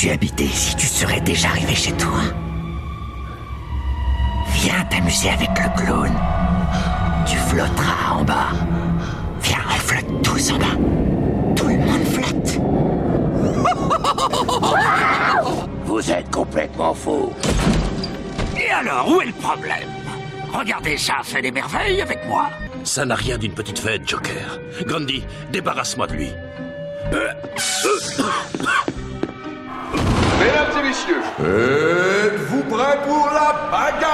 [0.00, 2.20] Tu habitais ici, tu serais déjà arrivé chez toi.
[4.54, 6.10] Viens t'amuser avec le clown.
[7.26, 8.48] Tu flotteras en bas.
[9.42, 10.78] Viens, on flotte tous en bas.
[11.54, 12.60] Tout le monde flotte.
[15.84, 17.34] Vous êtes complètement fou.
[18.58, 19.90] Et alors, où est le problème?
[20.50, 22.48] Regardez, ça fait des merveilles avec moi.
[22.84, 24.60] Ça n'a rien d'une petite fête, Joker.
[24.86, 26.30] Grundy, débarrasse-moi de lui.
[30.38, 34.06] Mesdames et messieurs, êtes-vous prêts pour la bagarre?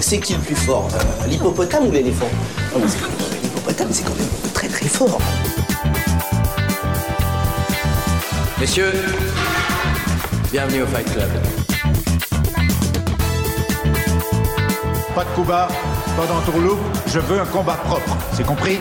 [0.00, 0.88] C'est qui le plus fort?
[0.94, 2.28] Euh, L'hippopotame ou l'éléphant?
[2.72, 5.18] Non, mais c'est- L'hippopotame, c'est quand même très très fort.
[8.58, 8.92] Messieurs,
[10.50, 11.28] bienvenue au Fight Club.
[15.14, 15.68] Pas de coup bas,
[16.16, 18.78] pas d'entourloupe, je veux un combat propre, c'est compris?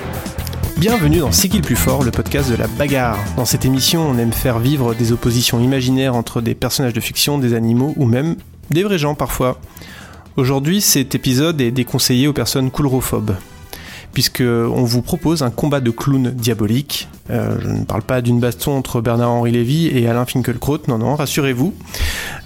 [0.79, 3.17] Bienvenue dans C'est qui le plus fort, le podcast de la bagarre.
[3.35, 7.39] Dans cette émission, on aime faire vivre des oppositions imaginaires entre des personnages de fiction,
[7.39, 8.35] des animaux ou même
[8.69, 9.59] des vrais gens parfois.
[10.35, 13.35] Aujourd'hui, cet épisode est déconseillé aux personnes coulrophobes,
[14.13, 17.09] puisque on vous propose un combat de clowns diabolique.
[17.31, 21.15] Euh, je ne parle pas d'une baston entre Bernard-Henri Lévy et Alain Finkielkraut, non, non,
[21.15, 21.73] rassurez-vous.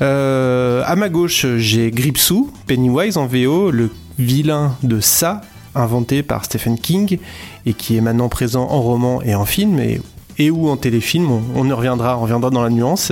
[0.01, 5.41] Euh, à ma gauche, j'ai Gripsou, Pennywise en VO, le vilain de ça,
[5.75, 7.19] inventé par Stephen King,
[7.65, 11.61] et qui est maintenant présent en roman et en film, et, ou en téléfilm, on,
[11.75, 13.11] reviendra, on reviendra dans la nuance.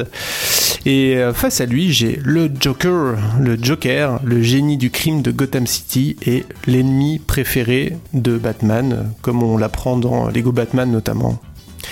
[0.86, 5.30] Et euh, face à lui, j'ai le Joker, le Joker, le génie du crime de
[5.32, 11.40] Gotham City et l'ennemi préféré de Batman, comme on l'apprend dans Lego Batman notamment.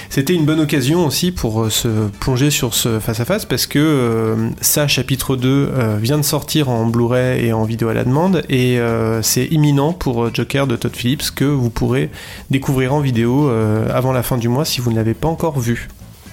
[0.10, 1.88] C'était une bonne occasion aussi pour euh, se
[2.20, 6.86] plonger sur ce face-à-face parce que euh, ça, chapitre 2, euh, vient de sortir en
[6.86, 10.76] Blu-ray et en vidéo à la demande et euh, c'est imminent pour euh, Joker de
[10.76, 12.10] Todd Phillips que vous pourrez
[12.50, 15.60] découvrir en vidéo euh, avant la fin du mois si vous ne l'avez pas encore
[15.60, 15.88] vu.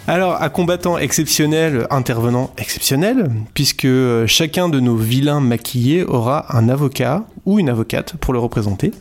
[0.07, 6.69] Alors, à combattant exceptionnel, intervenant exceptionnel, puisque euh, chacun de nos vilains maquillés aura un
[6.69, 8.93] avocat ou une avocate pour le représenter.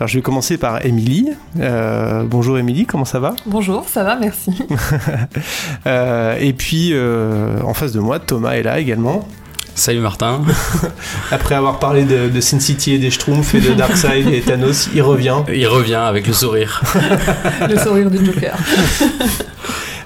[0.00, 1.28] Alors, je vais commencer par Émilie.
[1.58, 3.34] Euh, bonjour Émilie, comment ça va?
[3.44, 4.50] Bonjour, ça va, merci.
[5.86, 9.28] Euh, Et puis, euh, en face de moi, Thomas est là également.
[9.74, 10.40] Salut Martin.
[11.30, 14.88] Après avoir parlé de, de Sin City et des Schtroumpfs et de Darkseid et Thanos,
[14.94, 15.36] il revient.
[15.52, 16.82] Il revient avec le sourire.
[17.68, 18.56] Le sourire du Joker.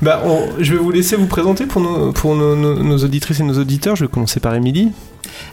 [0.02, 3.40] Bah, on- je vais vous laisser vous présenter pour, nos, pour nos, nos- nos auditrices
[3.40, 3.96] et nos auditeurs.
[3.96, 4.90] Je vais commencer par Émilie.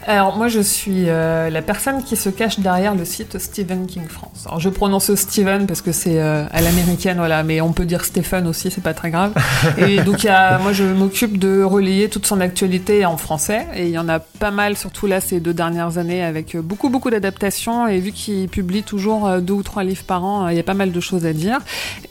[0.07, 4.07] Alors moi je suis euh, la personne qui se cache derrière le site Stephen King
[4.07, 4.45] France.
[4.45, 8.03] Alors je prononce Steven parce que c'est euh, à l'américaine voilà, mais on peut dire
[8.03, 9.33] Stephen aussi, c'est pas très grave.
[9.77, 13.67] Et donc il y a, moi je m'occupe de relayer toute son actualité en français
[13.75, 16.61] et il y en a pas mal surtout là ces deux dernières années avec euh,
[16.61, 20.57] beaucoup beaucoup d'adaptations et vu qu'il publie toujours deux ou trois livres par an, il
[20.57, 21.59] y a pas mal de choses à dire.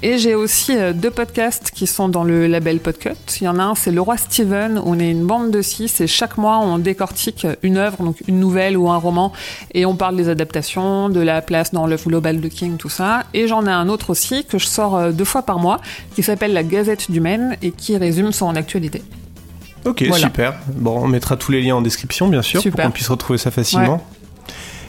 [0.03, 3.11] Et j'ai aussi deux podcasts qui sont dans le label Podcut.
[3.41, 5.63] Il y en a un, c'est Le Roi Steven, où on est une bande de
[5.63, 9.33] six et chaque mois on décortique une œuvre, donc une nouvelle ou un roman,
[9.75, 13.25] et on parle des adaptations, de la place dans l'œuvre globale de King, tout ça.
[13.35, 15.81] Et j'en ai un autre aussi que je sors euh, deux fois par mois,
[16.15, 19.03] qui s'appelle La Gazette du Maine et qui résume son actualité.
[19.85, 20.27] Ok, Voilà.
[20.27, 20.55] super.
[20.75, 22.77] Bon, on mettra tous les liens en description, bien sûr, Super.
[22.77, 24.05] pour qu'on puisse retrouver ça facilement.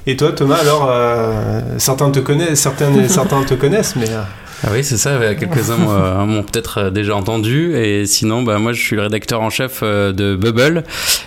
[0.07, 4.21] Et toi, Thomas, alors, euh, certains te connaissent, certains, certains te connaissent, mais euh,
[4.63, 5.19] Ah oui, c'est ça.
[5.35, 7.75] Quelques-uns m'ont m'ont peut-être euh, déjà entendu.
[7.75, 10.83] Et sinon, bah, moi, je suis le rédacteur en chef euh, de Bubble.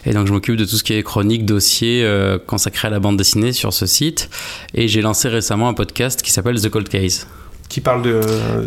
[0.06, 3.00] Et donc, je m'occupe de tout ce qui est chronique, dossier euh, consacré à la
[3.00, 4.30] bande dessinée sur ce site.
[4.74, 7.26] Et j'ai lancé récemment un podcast qui s'appelle The Cold Case.
[7.68, 8.20] qui parle de.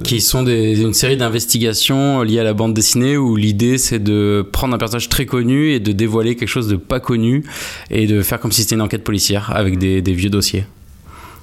[0.04, 4.46] qui sont des, une série d'investigations liées à la bande dessinée où l'idée c'est de
[4.52, 7.46] prendre un personnage très connu et de dévoiler quelque chose de pas connu
[7.90, 10.66] et de faire comme si c'était une enquête policière avec des, des vieux dossiers.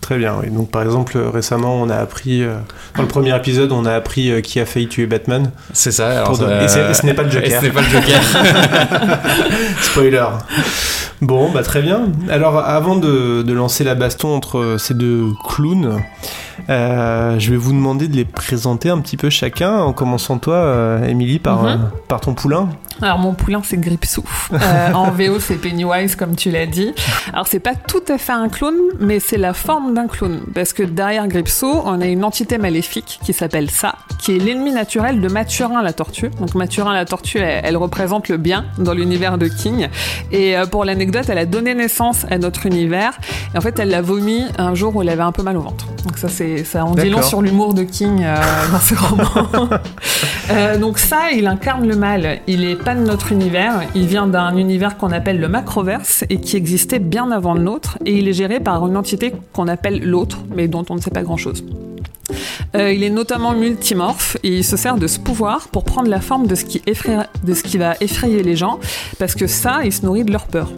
[0.05, 0.51] Très bien, oui.
[0.51, 2.57] Donc, par exemple, euh, récemment, on a appris, euh,
[2.95, 5.51] dans le premier épisode, on a appris euh, qui a failli tuer Batman.
[5.73, 6.11] C'est ça.
[6.11, 7.49] alors Pour ça- de- et ce n'est pas le Joker.
[7.51, 8.21] Et ce n'est pas le Joker.
[9.81, 10.27] Spoiler.
[11.23, 12.09] Bon, bah très bien.
[12.29, 16.03] Alors, avant de, de lancer la baston entre ces deux clowns,
[16.69, 20.57] euh, je vais vous demander de les présenter un petit peu chacun, en commençant toi,
[20.57, 21.69] euh, Émilie, par, Mhm.
[21.69, 21.77] euh,
[22.09, 22.69] par ton poulain.
[23.03, 24.25] Alors mon poulain c'est Gripsou.
[24.53, 26.93] Euh, en VO c'est Pennywise comme tu l'as dit.
[27.33, 30.41] Alors c'est pas tout à fait un clown, mais c'est la forme d'un clown.
[30.55, 34.73] Parce que derrière Gripsou, on a une entité maléfique qui s'appelle Ça, qui est l'ennemi
[34.73, 36.31] naturel de Mathurin la tortue.
[36.41, 39.89] Donc Mathurin la tortue, elle, elle représente le bien dans l'univers de King.
[40.31, 43.19] Et euh, pour l'anecdote, elle a donné naissance à notre univers.
[43.55, 45.61] Et en fait, elle l'a vomi un jour où elle avait un peu mal au
[45.61, 45.87] ventre.
[46.05, 48.37] Donc ça, c'est ça en dit long sur l'humour de King euh,
[48.73, 49.69] dans ses romans.
[50.51, 52.41] Euh, donc ça, il incarne le mal.
[52.47, 53.83] Il est pas de notre univers.
[53.95, 57.97] Il vient d'un univers qu'on appelle le Macroverse et qui existait bien avant le nôtre.
[58.05, 61.11] Et il est géré par une entité qu'on appelle l'autre, mais dont on ne sait
[61.11, 61.65] pas grand-chose.
[62.77, 66.21] Euh, il est notamment multimorphe et il se sert de ce pouvoir pour prendre la
[66.21, 68.79] forme de ce qui, de ce qui va effrayer les gens,
[69.19, 70.71] parce que ça, il se nourrit de leur peur.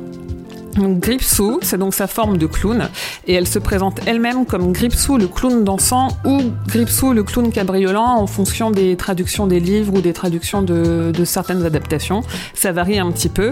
[0.78, 2.88] Gripsou, c'est donc sa forme de clown,
[3.26, 8.18] et elle se présente elle-même comme Gripsou le clown dansant ou Gripsou le clown cabriolant
[8.18, 12.22] en fonction des traductions des livres ou des traductions de, de certaines adaptations.
[12.54, 13.50] Ça varie un petit peu.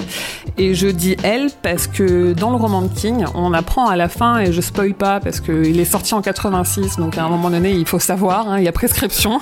[0.58, 4.08] Et je dis elle parce que dans le roman de King, on apprend à la
[4.08, 7.50] fin, et je spoil pas parce qu'il est sorti en 86, donc à un moment
[7.50, 9.40] donné il faut savoir, hein, il y a prescription,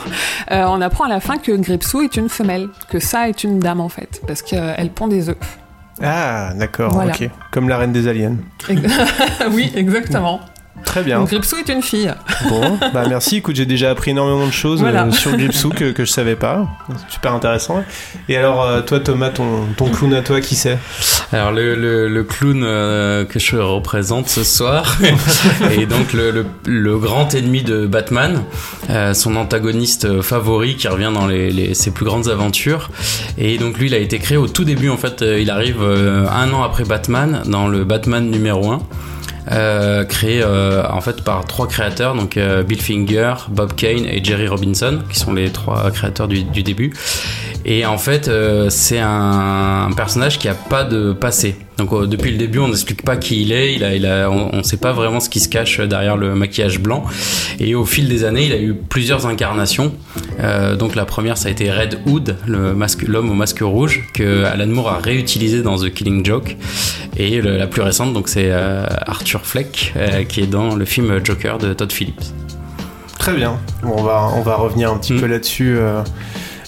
[0.51, 3.59] Euh, on apprend à la fin que Gripsou est une femelle, que ça est une
[3.59, 5.62] dame en fait, parce qu'elle pond des œufs.
[6.03, 7.13] Ah, d'accord, Voilà.
[7.13, 7.31] ok.
[7.51, 8.37] Comme la reine des aliens.
[9.53, 10.41] oui, exactement.
[10.85, 11.21] Très bien.
[11.21, 12.13] Donc Gripsou est une fille.
[12.49, 13.37] Bon, bah merci.
[13.37, 15.05] Écoute, j'ai déjà appris énormément de choses Voilà.
[15.07, 16.67] euh, sur Gripsou que, que je savais pas.
[17.09, 17.85] Super intéressant.
[18.29, 20.79] Et alors, euh, toi, Thomas, ton, ton clown à toi, qui c'est?
[21.33, 24.99] Alors le, le, le clown euh, que je représente ce soir
[25.71, 28.43] est donc le, le, le grand ennemi de Batman,
[28.91, 32.91] euh, son antagoniste favori qui revient dans les, les- ses plus grandes aventures.
[33.39, 34.91] Et donc lui, il a été créé au tout début.
[34.91, 38.81] En fait, il arrive euh, un an après Batman dans le Batman numéro 1.
[39.51, 44.23] Euh, créé euh, en fait par trois créateurs, donc euh, Bill Finger, Bob Kane et
[44.23, 46.95] Jerry Robinson, qui sont les trois créateurs du, du début.
[47.65, 51.57] Et en fait, euh, c'est un, personnage qui a pas de passé.
[51.79, 53.75] Donc euh, depuis le début, on n'explique pas qui il est.
[53.75, 56.35] Il a, il a, on ne sait pas vraiment ce qui se cache derrière le
[56.35, 57.05] maquillage blanc.
[57.61, 59.93] Et au fil des années, il a eu plusieurs incarnations.
[60.41, 64.03] Euh, donc la première, ça a été Red Hood, le masque, l'homme au masque rouge,
[64.13, 66.57] que Alan Moore a réutilisé dans The Killing Joke.
[67.17, 69.93] Et le- la plus récente, donc c'est Arthur Fleck,
[70.29, 72.23] qui est dans le film Joker de Todd Phillips.
[73.19, 73.59] Très bien.
[73.83, 75.77] Bon, on va, on va revenir un petit peu là-dessus.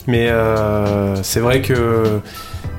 [0.07, 2.21] Mais euh, c'est vrai que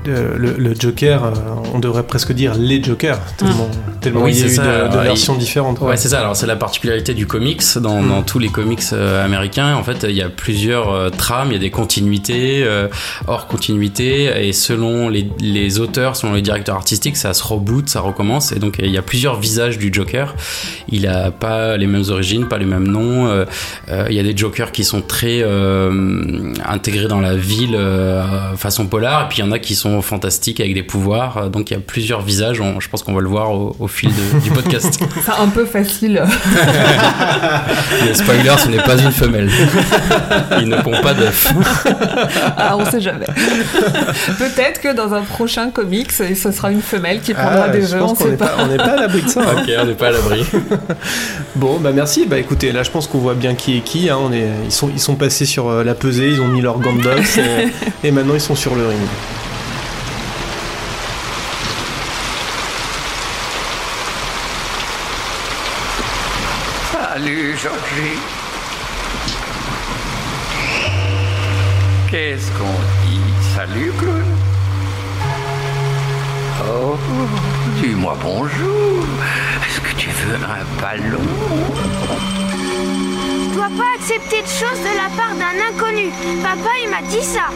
[0.06, 1.30] le, le Joker, euh,
[1.74, 3.68] on devrait presque dire les Jokers, tellement,
[4.00, 4.62] tellement Oui, il y a c'est eu ça.
[4.62, 5.80] de, de Alors, versions il- différentes.
[5.80, 6.20] Ouais, c'est ça.
[6.20, 7.62] Alors, c'est la particularité du comics.
[7.80, 8.08] Dans, Mm.
[8.08, 11.54] dans tous les comics euh, américains, en fait, il y a plusieurs euh, trames, il
[11.54, 12.88] y a des continuités, euh,
[13.26, 18.00] hors continuité, et selon les, les auteurs, selon les directeurs artistiques, ça se reboot, ça
[18.00, 20.34] recommence, et donc il y a plusieurs visages du Joker.
[20.88, 23.26] Il a pas les mêmes origines, pas les mêmes noms.
[23.28, 23.44] euh,
[23.88, 28.54] euh, Il y a des Jokers qui sont très euh, intégrés dans la ville euh,
[28.56, 31.36] façon polar, et puis il y en a qui sont fantastiques avec des pouvoirs.
[31.38, 32.60] Euh, Donc il y a plusieurs visages.
[32.60, 34.98] On- je pense qu'on va le voir au, au fil de- du podcast.
[35.24, 36.22] C'est un peu facile.
[38.06, 39.50] Le spoiler, ce n'est pas une femelle.
[40.60, 41.52] Il ne pond pas d'œufs.
[42.56, 43.26] ah, on sait jamais.
[44.38, 48.02] Peut-être que dans un prochain comics, ce sera une femelle qui prendra Ah, des œufs,
[48.02, 48.46] on n'est pas.
[48.92, 49.40] à l'abri de ça.
[49.42, 49.54] hein.
[49.62, 50.44] Ok, on n'est pas à l'abri.
[51.56, 52.26] Bon, bah merci.
[52.26, 54.08] Bah écoutez, là je pense qu'on voit bien qui est qui.
[54.10, 54.18] hein.
[54.20, 56.78] On est, ils, sont, ils sont passés sur euh, la pesée, ils ont mis leur
[56.78, 58.98] boxe et, et maintenant ils sont sur le ring.
[66.98, 68.18] Salut, Georgie.
[72.10, 73.20] Qu'est-ce qu'on dit?
[73.54, 74.24] Salut, clown.
[76.64, 76.96] Oh,
[77.82, 79.04] dis-moi bonjour.
[79.66, 81.20] Est-ce que tu veux un ballon?
[83.50, 86.10] Je dois pas accepter de choses de la part d'un inconnu.
[86.42, 87.48] Papa, il m'a dit ça.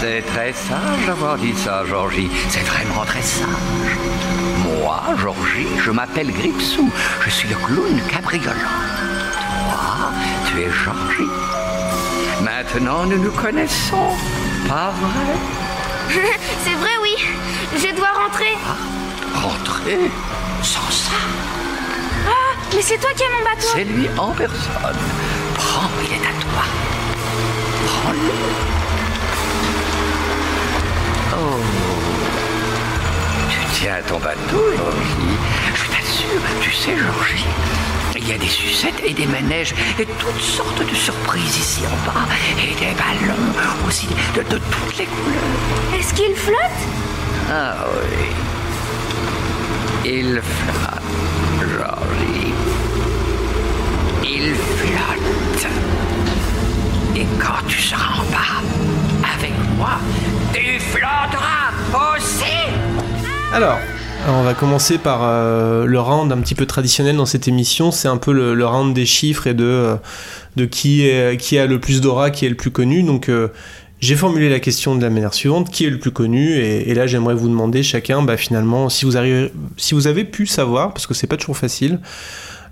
[0.00, 2.30] C'est très sage d'avoir dit ça, Georgie.
[2.50, 4.43] C'est vraiment très sage.
[4.84, 6.90] Moi, Georgie, je m'appelle Gripsou.
[7.24, 8.52] Je suis le clown cabriolant.
[9.70, 10.12] Toi,
[10.46, 11.30] tu es Georgie.
[12.42, 14.10] Maintenant, nous nous connaissons.
[14.68, 16.20] Pas vrai?
[16.64, 17.16] C'est vrai, oui.
[17.74, 18.58] Je dois rentrer.
[19.34, 20.10] Rentrer?
[20.62, 21.16] Sans ça.
[22.28, 23.68] Ah, mais c'est toi qui as mon bateau.
[23.74, 24.98] C'est lui en personne.
[25.54, 26.64] Prends, il est à toi.
[27.86, 28.83] Prends-le.
[33.74, 35.36] Tiens ton bateau, Georgie.
[35.74, 37.44] Je t'assure, tu sais, Georgie,
[38.16, 41.96] il y a des sucettes et des manèges et toutes sortes de surprises ici en
[42.06, 42.26] bas.
[42.58, 43.34] Et des ballons
[43.86, 45.98] aussi de, de toutes les couleurs.
[45.98, 46.58] Est-ce qu'il flotte?
[47.50, 48.26] Ah oui.
[50.06, 51.02] Il flotte,
[51.60, 52.54] Georgie.
[54.22, 55.66] Il flotte.
[57.16, 58.62] Et quand tu seras en bas,
[59.36, 59.98] avec moi,
[60.52, 61.72] tu flotteras
[62.16, 62.44] aussi.
[63.54, 63.78] Alors,
[64.26, 67.92] on va commencer par euh, le round un petit peu traditionnel dans cette émission.
[67.92, 69.96] C'est un peu le, round des chiffres et de,
[70.58, 73.04] euh, qui, a le plus d'aura, qui est le plus connu.
[73.04, 73.52] Donc, euh,
[74.00, 76.56] j'ai formulé la question de la manière suivante qui est le plus connu?
[76.56, 81.14] Et, là, j'aimerais vous demander chacun, bah, finalement, si vous, avez pu savoir, parce que
[81.14, 82.00] c'est pas toujours facile.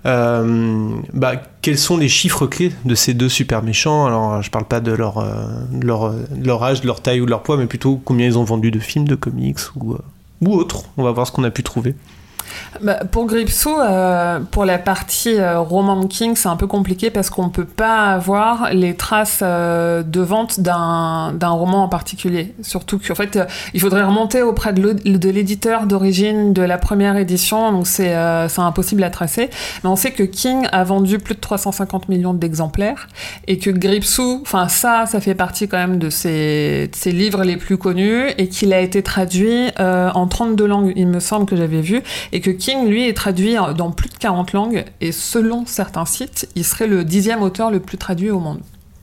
[0.03, 4.05] Bah, quels sont les chiffres clés de ces deux super méchants?
[4.05, 5.25] Alors, je parle pas de leur,
[5.71, 8.43] de leur, âge, de leur taille ou de leur poids, mais plutôt combien ils ont
[8.43, 9.95] vendu de films, de comics ou,
[10.47, 10.83] ou autre.
[10.97, 11.95] On va voir ce qu'on a pu trouver.
[12.81, 17.29] Bah, pour Gripsou, euh, pour la partie euh, Roman King, c'est un peu compliqué parce
[17.29, 22.53] qu'on ne peut pas avoir les traces euh, de vente d'un roman en particulier.
[22.61, 27.71] Surtout qu'en fait, euh, il faudrait remonter auprès de l'éditeur d'origine de la première édition,
[27.71, 28.13] donc c'est
[28.57, 29.49] impossible à tracer.
[29.83, 33.07] Mais on sait que King a vendu plus de 350 millions d'exemplaires
[33.47, 37.43] et que Gripsou, enfin ça, ça fait partie quand même de ses, de ses livres
[37.43, 41.55] les plus connus et qu'il a été traduit en 32 langues, il me semble que
[41.55, 45.65] j'avais vu, et que King, lui, est traduit dans plus de 40 langues, et selon
[45.65, 48.59] certains sites, il serait le dixième auteur le plus traduit au monde.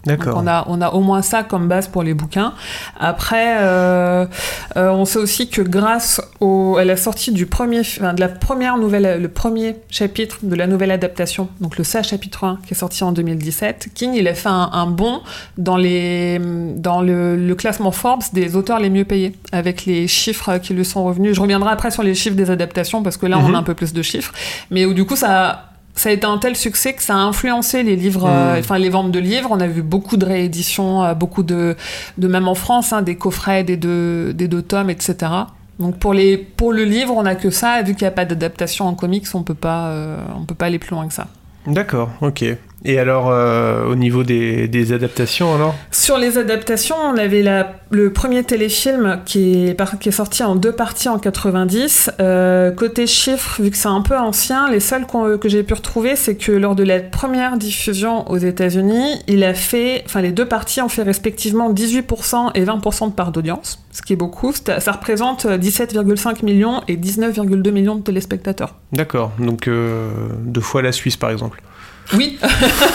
[0.07, 0.41] D'accord.
[0.43, 2.55] On a, on a au moins ça comme base pour les bouquins.
[2.99, 4.25] Après, euh,
[4.77, 8.29] euh, on sait aussi que grâce au, à la sortie du premier, enfin, de la
[8.29, 12.73] première nouvelle, le premier chapitre de la nouvelle adaptation, donc le SA chapitre 1 qui
[12.73, 15.21] est sorti en 2017, King il a fait un, un bond
[15.59, 16.41] dans les,
[16.77, 20.85] dans le, le classement Forbes des auteurs les mieux payés avec les chiffres qui lui
[20.87, 21.35] sont revenus.
[21.37, 23.55] Je reviendrai après sur les chiffres des adaptations parce que là on Mhm.
[23.55, 24.33] a un peu plus de chiffres,
[24.71, 25.70] mais où du coup ça
[26.01, 28.61] ça a été un tel succès que ça a influencé les livres, euh, Mm.
[28.61, 29.49] enfin les ventes de livres.
[29.53, 31.77] On a vu beaucoup de rééditions, euh, beaucoup de,
[32.17, 35.15] de même en France, hein, des coffrets, des deux, des deux tomes, etc.
[35.79, 37.83] Donc pour les, pour le livre, on a que ça.
[37.83, 40.67] Vu qu'il n'y a pas d'adaptation en comics, on peut pas, euh, on peut pas
[40.67, 41.27] aller plus loin que ça.
[41.67, 42.45] D'accord, ok.
[42.85, 45.75] Et alors, euh, au niveau des, des adaptations, alors?
[45.91, 50.43] Sur les adaptations, on avait la- le premier téléfilm qui est, par- qui est sorti
[50.43, 52.11] en deux parties en 90.
[52.21, 55.75] Euh, côté chiffres, vu que c'est un peu ancien, les seuls qu'on- que j'ai pu
[55.75, 60.33] retrouver, c'est que lors de la première diffusion aux États-Unis, il a fait, enfin les
[60.33, 64.53] deux parties ont fait respectivement 18% et 20% de part d'audience, ce qui est beaucoup.
[64.55, 68.77] Ça représente 17,5 millions et 19,2 millions de téléspectateurs.
[68.93, 70.09] D'accord, donc euh,
[70.45, 71.61] deux fois la Suisse, par exemple.
[72.17, 72.39] Oui.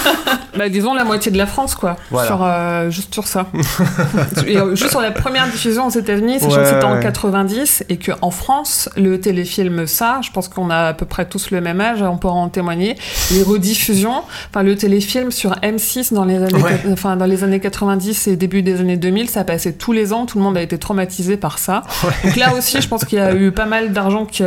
[0.57, 1.95] bah, disons la moitié de la France, quoi.
[2.11, 2.27] Voilà.
[2.27, 3.47] Sur, euh, juste sur ça.
[4.47, 6.99] Et, euh, juste sur la première diffusion aux États-Unis, sachant Ouais, que c'était en ouais.
[7.01, 11.51] 90 et qu'en France, le téléfilm Ça, je pense qu'on a à peu près tous
[11.51, 12.95] le même âge, on pourra en témoigner.
[13.31, 16.79] Les rediffusions, enfin le téléfilm sur M6 dans les années, Ouais.
[16.91, 20.25] enfin, dans les années 90 et début des années 2000, ça passait tous les ans,
[20.25, 21.83] tout le monde a été traumatisé par ça.
[22.23, 24.43] Donc là aussi, je pense qu'il y a eu pas mal d'argent qui,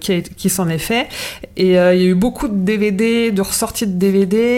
[0.00, 1.08] qui, a- qui s'en est fait.
[1.56, 4.11] Et euh, il y a eu beaucoup de DVD, de ressorties de DVD.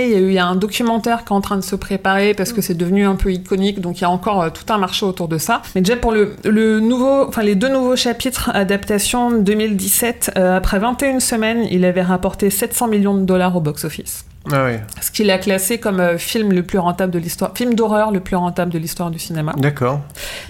[0.08, 1.76] Il y a eu il y a un documentaire qui est en train de se
[1.76, 3.80] préparer parce que c'est devenu un peu iconique.
[3.80, 5.62] Donc il y a encore euh, tout un marché autour de ça.
[5.74, 10.78] Mais déjà pour le, le nouveau, enfin les deux nouveaux chapitres adaptation 2017, euh, après
[10.78, 14.24] 21 semaines, il avait rapporté 700 millions de dollars au box-office.
[14.52, 14.68] Ah
[15.00, 18.20] Ce qu'il a classé comme euh, film le plus rentable de l'histoire, film d'horreur le
[18.20, 19.54] plus rentable de l'histoire du cinéma.
[19.56, 20.00] d'accord.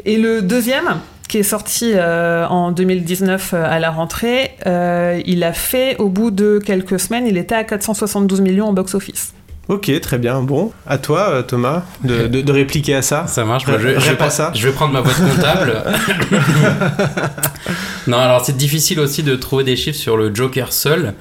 [0.04, 5.42] Et le deuxième, qui est sorti euh, en 2019 euh, à la rentrée, euh, il
[5.42, 9.34] a fait, au bout de quelques semaines, il était à 472 millions au box-office.
[9.68, 10.42] Ok, très bien.
[10.42, 13.26] Bon, à toi, euh, Thomas, de, de- de répliquer à ça.
[13.26, 14.52] Ça marche, moi, je, je vais ça.
[14.54, 15.82] je vais prendre ma boîte comptable.
[18.06, 21.14] non, alors c'est difficile aussi de trouver des chiffres sur le Joker seul,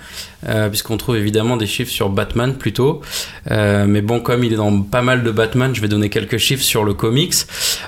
[0.50, 3.02] euh, puisqu'on trouve évidemment des chiffres sur Batman plutôt.
[3.50, 6.38] Euh, mais bon, comme il est dans pas mal de Batman, je vais donner quelques
[6.38, 7.34] chiffres sur le comics.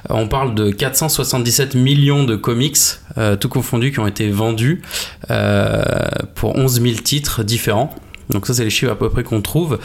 [0.09, 2.77] Euh, on parle de 477 millions de comics,
[3.39, 4.81] tout confondus, qui ont été vendus
[6.35, 7.93] pour 11 000 titres différents.
[8.29, 9.79] Donc ça c'est les chiffres à peu près qu'on trouve.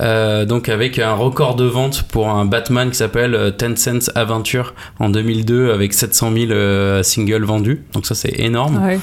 [0.00, 4.10] Euh, donc avec un record de vente pour un Batman qui s'appelle euh, Ten Cents
[4.14, 7.82] Adventure en 2002 avec 700 000 euh, singles vendus.
[7.92, 8.82] Donc ça c'est énorme.
[8.84, 9.00] Ouais.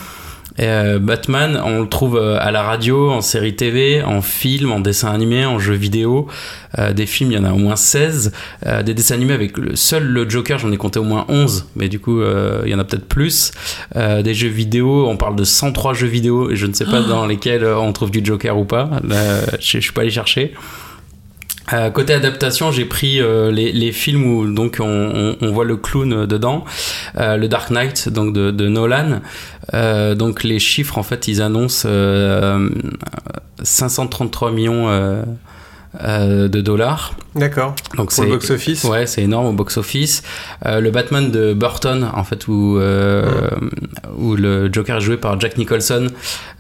[0.58, 4.72] Et, euh, Batman, on le trouve euh, à la radio, en série TV, en film,
[4.72, 6.28] en dessin animé, en jeu vidéo.
[6.80, 8.32] Euh, des films, il y en a au moins 16.
[8.66, 11.68] Euh, des dessins animés avec le seul le Joker, j'en ai compté au moins 11,
[11.76, 13.52] mais du coup, il y en a peut-être plus.
[13.96, 17.26] Des jeux vidéo, on parle de 103 jeux vidéo, et je ne sais pas dans
[17.26, 18.90] lesquels on trouve du Joker ou pas.
[19.08, 20.54] Là, je, je suis pas allé chercher.
[21.74, 25.66] Euh, côté adaptation, j'ai pris euh, les, les films où donc on, on- on voit
[25.66, 26.64] le clown euh, dedans,
[27.18, 29.22] Euh, le Dark Knight donc de, de Nolan.
[29.74, 32.70] Euh, donc les chiffres en fait ils annoncent euh,
[33.64, 35.24] 533 millions euh,
[36.04, 37.16] euh, de dollars.
[37.36, 37.76] D'accord.
[37.96, 40.24] Donc Pour le box-office Ouais, c'est énorme au box-office.
[40.66, 43.50] Euh, le Batman de Burton, en fait, où, euh,
[44.18, 46.08] où le Joker est joué par Jack Nicholson,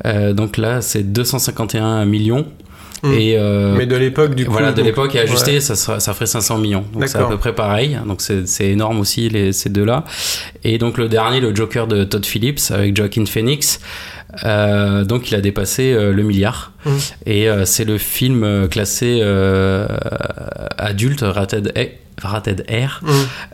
[0.05, 2.45] euh, donc là, c'est 251 millions.
[3.03, 3.11] Mm.
[3.13, 4.51] Et euh, Mais de l'époque, du coup.
[4.51, 5.59] voilà, de l'époque et ajusté, Ouais.
[5.59, 6.83] ça, sera- ça ferait 500 millions.
[6.93, 7.97] Donc c'est à peu près pareil.
[8.07, 10.03] Donc c'est c'est énorme aussi, les, ces deux-là.
[10.63, 13.79] Et donc le dernier, le Joker de Todd Phillips avec Joaquin Phoenix.
[14.45, 16.71] euh, donc il a dépassé euh, le milliard.
[16.85, 16.89] Mm.
[17.27, 19.87] Et euh, c'est le film euh, classé euh,
[20.77, 23.09] adulte, rated, A- rated R, Mm.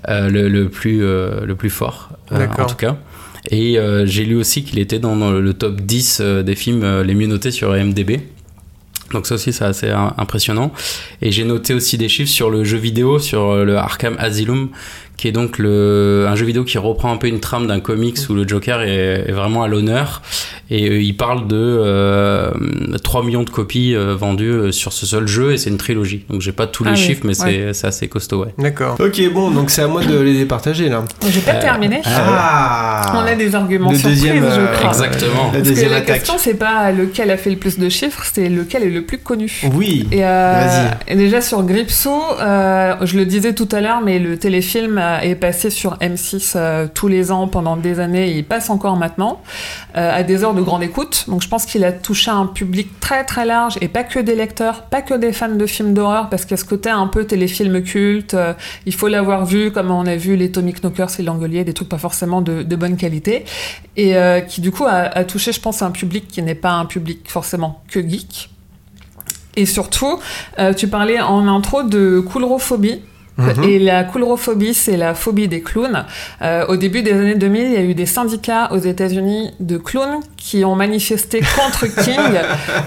[0.10, 2.96] euh, le, le plus, euh, le plus fort, en tout cas.
[3.52, 7.14] Et euh, j'ai lu aussi qu'il était dans le top 10 euh, des films les
[7.14, 8.22] mieux notés sur IMDb.
[9.12, 10.72] Donc ça aussi c'est assez im- impressionnant.
[11.22, 14.70] Et j'ai noté aussi des chiffres sur le jeu vidéo, sur euh, le Arkham Asylum,
[15.24, 18.18] qui est donc le, un jeu vidéo qui reprend un peu une trame d'un comics
[18.30, 20.22] où le Joker est, est vraiment à l'honneur.
[20.70, 22.52] Et euh, il parle de euh,
[23.02, 26.26] 3 millions de copies euh, vendues euh, sur ce seul jeu et c'est une trilogie.
[26.30, 27.70] Donc j'ai pas tous les Ah oui, chiffres mais c'est ouais.
[27.74, 28.54] c'est assez costaud ouais.
[28.58, 28.98] D'accord.
[29.00, 31.06] Ok, bon, donc c'est à moi de les départager là.
[31.30, 32.02] J'ai pas terminé.
[32.06, 34.90] Ah On a des arguments Le surprises, deuxième, je crois.
[34.90, 35.46] Exactement.
[35.46, 36.16] La Parce que deuxième la attaque.
[36.18, 39.20] question, c'est pas lequel a fait le plus de chiffres, c'est lequel est le plus
[39.20, 39.62] connu.
[39.74, 40.06] Oui.
[40.12, 41.14] Et, euh, Vas-y.
[41.14, 45.36] et déjà sur Gripsou, euh, je le disais tout à l'heure, mais le téléfilm est
[45.36, 49.42] passé sur M6 euh, tous les ans pendant des années, et il passe encore maintenant,
[49.96, 51.26] euh, à des heures de grande écoute.
[51.28, 54.36] Donc je pense qu'il a touché un public très très large, et pas que des
[54.36, 57.84] lecteurs, pas que des fans de films d'horreur, parce a ce côté un peu téléfilm
[57.84, 58.54] culte, euh,
[58.86, 61.90] il faut l'avoir vu, comme on a vu les Tommy Knockers et l'Angolier, des trucs
[61.90, 63.46] pas forcément de, bonne qualité,
[63.96, 64.16] et
[64.48, 67.82] qui du coup a, touché, je pense, un public qui n'est pas un public forcément
[67.88, 68.50] que geek.
[69.56, 70.20] Et surtout,
[70.76, 73.02] tu parlais en intro de coulrophobie.
[73.38, 73.64] Mhm.
[73.64, 76.06] Et la coulrophobie, c'est la phobie des clowns.
[76.42, 79.78] Euh, au début des années 2000, il y a eu des syndicats aux États-Unis de
[79.78, 82.40] clowns qui ont manifesté contre King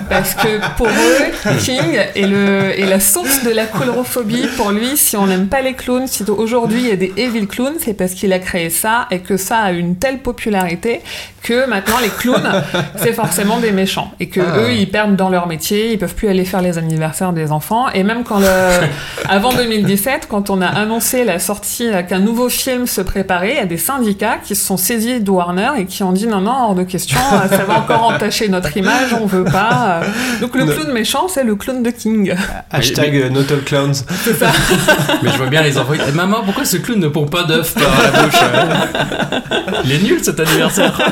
[0.08, 1.80] parce que pour eux, King
[2.14, 4.46] est, le, est la source de la coulrophobie.
[4.56, 7.46] Pour lui, si on n'aime pas les clowns, si aujourd'hui il y a des evil
[7.48, 11.00] clowns, c'est parce qu'il a créé ça et que ça a une telle popularité
[11.42, 12.62] que maintenant les clowns,
[12.96, 14.58] c'est forcément des méchants et que Ah.
[14.60, 17.88] eux, ils perdent dans leur métier, ils peuvent plus aller faire les anniversaires des enfants.
[17.90, 18.46] Et même quand le,
[19.28, 23.56] avant 2017, quand on a annoncé la sortie, euh, qu'un nouveau film se préparait, il
[23.56, 26.40] y a des syndicats qui se sont saisis de Warner et qui ont dit non,
[26.40, 30.00] non, hors de question, euh, ça va encore entacher notre image, on veut pas.
[30.02, 30.40] euh.
[30.40, 32.34] Donc le clown méchant, c'est le clown de King.
[32.70, 33.94] Hashtag Not All Clowns.
[34.24, 34.50] C'est ça.
[35.22, 35.94] Mais je vois bien les enfants.
[36.08, 39.42] Eh, maman, pourquoi ce clown ne pompe pas d'œufs par la bouche
[39.84, 40.96] Il est nul cet anniversaire.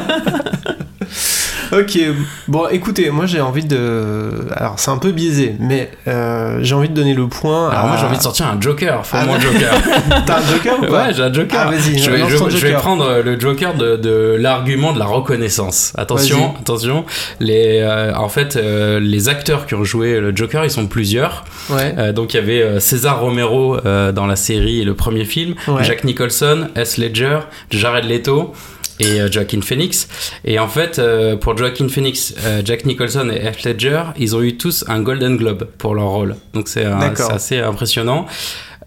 [1.77, 1.99] Ok,
[2.47, 4.31] bon écoutez, moi j'ai envie de.
[4.55, 7.71] Alors c'est un peu biaisé, mais euh, j'ai envie de donner le point.
[7.71, 9.73] Alors à- moi j'ai envie de sortir un Joker, faut Ah, moi Joker.
[10.27, 11.61] T'as un Joker ou pas Ouais, j'ai un Joker.
[11.67, 15.07] Ah, vas-y, je, vais, je- je vais prendre le Joker de, de l'argument de la
[15.07, 15.93] reconnaissance.
[15.97, 17.05] Attention, attention.
[17.41, 21.45] Les, euh, en fait, euh, les acteurs qui ont joué le Joker, ils sont plusieurs.
[21.71, 21.95] Ouais.
[21.99, 25.25] Euh, donc il y avait euh, César Romero euh, dans la série et le premier
[25.25, 25.83] film, Ouais.
[25.83, 26.99] Jack Nicholson, S.
[26.99, 27.39] Ledger,
[27.71, 28.53] Jared Leto
[29.01, 30.09] et euh, Joaquin Phoenix.
[30.45, 33.65] Et en fait, euh, pour Joaquin Phoenix, euh, Jack Nicholson et F.
[33.65, 36.37] Ledger, ils ont eu tous un Golden Globe pour leur rôle.
[36.53, 38.27] Donc c'est assez impressionnant.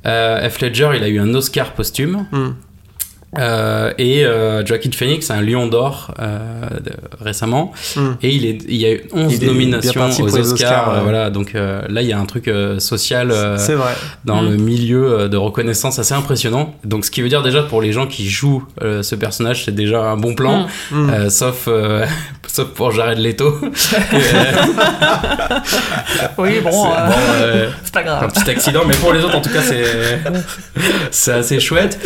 [0.06, 0.62] Euh, F.
[0.62, 2.26] Ledger, il a eu un Oscar posthume.
[2.32, 2.52] Hmm.
[3.38, 6.62] Euh, et euh, Joaquin Phoenix a un Lion d'Or euh,
[7.20, 8.13] récemment Hmm.
[8.22, 10.90] et il, est, il y a eu 11 Il est bien nominations aux Oscars, Oscars,
[10.90, 11.04] euh, ouais.
[11.04, 13.94] voilà donc euh, là il y a un truc euh, social euh, vrai.
[14.24, 14.50] dans Mm.
[14.50, 17.92] le milieu euh, de reconnaissance assez impressionnant donc ce qui veut dire déjà pour les
[17.92, 20.96] gens qui jouent euh, ce personnage c'est déjà un bon plan Mm.
[20.98, 21.10] Mm.
[21.10, 22.06] Euh, sauf euh,
[22.58, 23.60] sauf pour Jared Leto
[26.38, 28.32] Oui, bon, C'est- euh, bon, euh, c'est pas un grave.
[28.34, 29.84] petit accident mais pour les autres en tout cas c'est
[31.12, 31.98] c'est assez chouette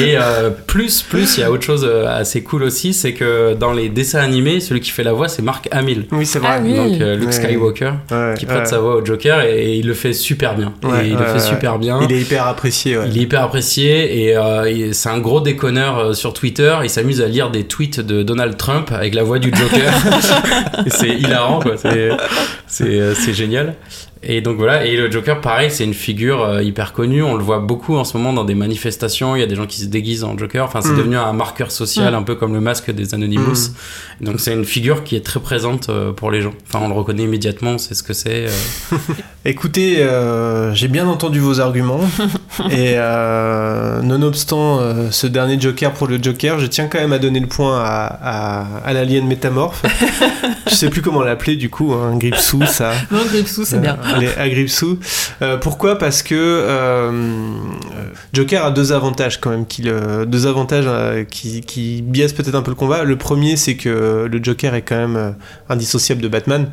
[0.00, 3.54] et euh, plus plus il y a autre chose euh, assez cool aussi c'est que
[3.54, 6.50] dans les dessins animés celui qui fait la voix c'est Mark Hamill Oui, c'est vrai.
[6.54, 6.74] Ah oui.
[6.74, 7.32] donc euh, Luke Ouais.
[7.32, 8.66] Skywalker Ouais, qui prête ouais.
[8.66, 11.20] sa voix au Joker et, et il le fait super bien Ouais, et il ouais,
[11.20, 11.38] le fait ouais.
[11.40, 13.04] super bien Il est hyper apprécié, ouais.
[13.08, 16.74] il est hyper apprécié et euh, c'est un gros déconneur euh, sur Twitter.
[16.82, 19.92] Il s'amuse à lire des tweets de Donald Trump avec la voix du Joker.
[20.88, 21.76] C'est hilarant, quoi.
[21.76, 22.10] C'est,
[22.82, 23.74] euh, c'est génial.
[24.22, 24.84] Et donc voilà.
[24.84, 27.22] Et le Joker, pareil, c'est une figure euh, hyper connue.
[27.22, 29.34] On le voit beaucoup en ce moment dans des manifestations.
[29.34, 30.62] Il y a des gens qui se déguisent en Joker.
[30.64, 30.96] Enfin, c'est Mm.
[30.98, 32.16] devenu un marqueur social, Mm.
[32.16, 33.70] un peu comme le masque des Anonymous.
[34.20, 36.52] Donc c'est une figure qui est très présente euh, pour les gens.
[36.68, 37.78] Enfin, on le reconnaît immédiatement.
[37.78, 38.46] Sait ce que c'est.
[38.46, 38.96] euh.
[39.46, 42.00] Écoutez, euh, j'ai bien entendu vos arguments.
[42.70, 47.18] et euh, nonobstant euh, ce dernier Joker pour le Joker, je tiens quand même à
[47.18, 49.82] donner le point à, à, à l'alien métamorphe.
[50.68, 52.92] je sais plus comment l'appeler du coup, un Gripsou, ça.
[53.10, 53.96] Non, Gripsou, c'est bien.
[54.14, 54.98] Allez, à Gripsou.
[55.42, 55.98] Euh, pourquoi?
[55.98, 57.10] Parce que euh,
[58.32, 62.70] Joker a deux avantages quand même, le- deux avantages euh, qui, biaisent peut-être un peu
[62.70, 63.04] le combat.
[63.04, 65.30] Le premier, c'est que le Joker est quand même euh,
[65.68, 66.68] indissociable de Batman.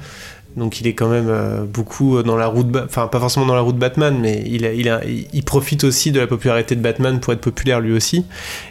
[0.57, 3.45] Donc il est quand même euh, beaucoup dans la roue de, Ba- enfin pas forcément
[3.45, 6.27] dans la roue de Batman, mais il, a- il, a- il profite aussi de la
[6.27, 8.25] popularité de Batman pour être populaire lui aussi.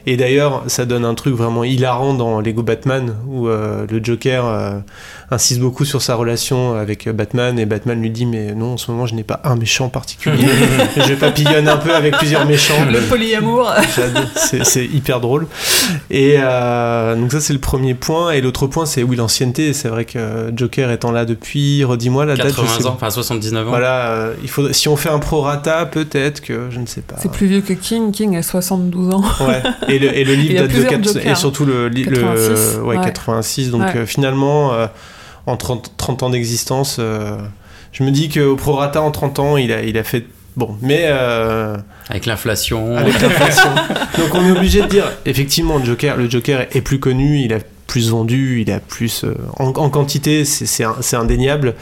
[0.07, 4.44] Et d'ailleurs, ça donne un truc vraiment hilarant dans Lego Batman où euh, le Joker
[4.46, 4.79] euh,
[5.31, 8.90] insiste beaucoup sur sa relation avec Batman et Batman lui dit mais non en ce
[8.90, 10.46] moment je n'ai pas un méchant particulier,
[10.96, 12.85] je papillonne un peu avec plusieurs méchants.
[12.90, 13.70] Le polyamour.
[14.37, 15.46] C'est c'est hyper drôle.
[16.11, 18.33] Et euh, donc ça c'est le premier point.
[18.33, 19.72] Et l'autre point c'est oui l'ancienneté.
[19.72, 22.48] C'est vrai que Joker étant là depuis, redis-moi la date.
[22.48, 23.70] je 80 sais ans, enfin 79 ans.
[23.70, 27.16] Voilà, euh, il faudrait, si on fait un prorata, peut-être que je ne sais pas.
[27.18, 28.12] C'est plus vieux que King.
[28.12, 29.22] King a 72 ans.
[29.46, 29.62] Ouais.
[29.88, 31.26] Et le, et le Il livre y a date de plusieurs 4, Jokers.
[31.32, 33.04] et surtout le, li- le 86, ouais, ouais.
[33.04, 33.70] 86.
[33.70, 33.96] Donc Ouais.
[33.96, 34.86] euh, finalement, euh,
[35.46, 37.36] en 30, 30 ans d'existence, euh,
[37.92, 40.76] je me dis qu'au prorata en 30 ans, il a, il a fait bon.
[40.82, 41.76] Mais euh,
[42.08, 42.96] Avec l'inflation.
[42.96, 43.70] avec l'inflation.
[44.18, 47.52] Donc on est obligé de dire, effectivement, le Joker, le Joker est plus connu, il
[47.52, 51.75] a plus vendu, il a plus euh, en, en quantité, c'est indéniable.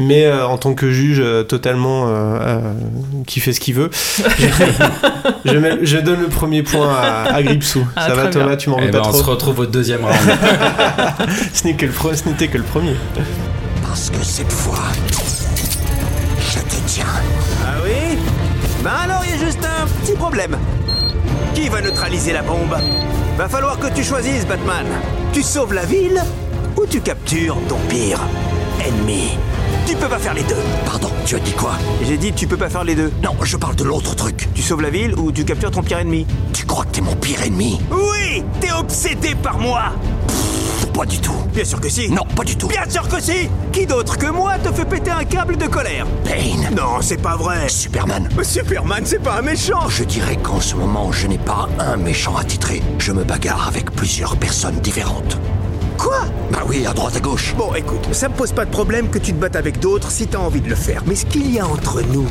[0.00, 2.60] Mais euh, en tant que juge euh, totalement euh, euh,
[3.26, 3.90] qui fait ce qu'il veut,
[4.38, 4.46] je,
[5.44, 7.84] je mets- je donne le premier point à, à Gripsou.
[7.96, 8.56] Ah, Ça va Thomas, bien.
[8.56, 10.16] tu m'en Eh veux ben, pas on trop se retrouve au deuxième round.
[11.52, 11.86] Ce n'est que
[12.28, 12.94] n'était que le premier.
[13.82, 14.78] Parce que cette fois,
[16.52, 17.04] je te tiens.
[17.66, 18.18] Ah oui?
[18.84, 20.56] Ben alors, il y a juste un petit problème.
[21.54, 22.76] Qui va neutraliser la bombe?
[23.36, 24.86] Va falloir que tu choisisses, Batman.
[25.32, 26.20] Tu sauves la ville
[26.76, 28.20] ou tu captures ton pire
[28.84, 29.36] ennemi
[29.86, 30.56] Tu peux pas faire les deux.
[30.84, 31.72] Pardon, tu as dit quoi?
[32.02, 33.12] J'ai dit tu peux pas faire les deux.
[33.22, 34.48] Non, je parle de l'autre truc.
[34.54, 37.14] Tu sauves la ville ou tu captures ton pire ennemi Tu crois que t'es mon
[37.16, 37.80] pire ennemi?
[37.90, 39.92] Oui T'es obsédé par moi
[40.98, 41.30] Pas du tout.
[41.54, 42.66] Bien sûr que si Non, pas du tout.
[42.66, 46.04] Bien sûr que si Qui d'autre que moi te fait péter un câble de colère?
[46.24, 46.74] Bane.
[46.74, 48.28] Non, c'est pas vrai Superman.
[48.42, 52.36] Superman, c'est pas un méchant Je dirais qu'en ce moment, je n'ai pas un méchant
[52.36, 52.82] attitré.
[52.98, 55.38] Je me bagarre avec plusieurs personnes différentes.
[55.98, 56.22] Quoi?
[56.50, 57.54] Bah oui, à droite à gauche.
[57.56, 60.26] Bon, écoute, ça me pose pas de problème que tu te battes avec d'autres si
[60.26, 61.04] t'as envie de le faire.
[61.06, 62.26] Mais ce qu'il y a entre nous,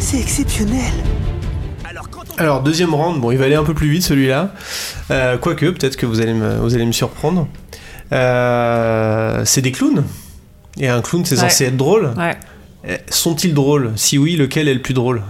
[0.00, 0.92] c'est exceptionnel.
[1.88, 2.38] Alors, quand on...
[2.42, 4.52] Alors deuxième round, bon il va aller un peu plus vite celui-là.
[5.10, 7.48] Euh, Quoique, peut-être que vous allez me, vous allez me surprendre.
[8.12, 10.04] Euh, c'est des clowns.
[10.78, 11.48] Et un clown c'est Ouais.
[11.48, 12.12] censé être drôle.
[12.16, 12.36] Ouais.
[12.88, 13.92] Euh, Sont-ils drôles?
[13.96, 15.22] Si oui, lequel est le plus drôle?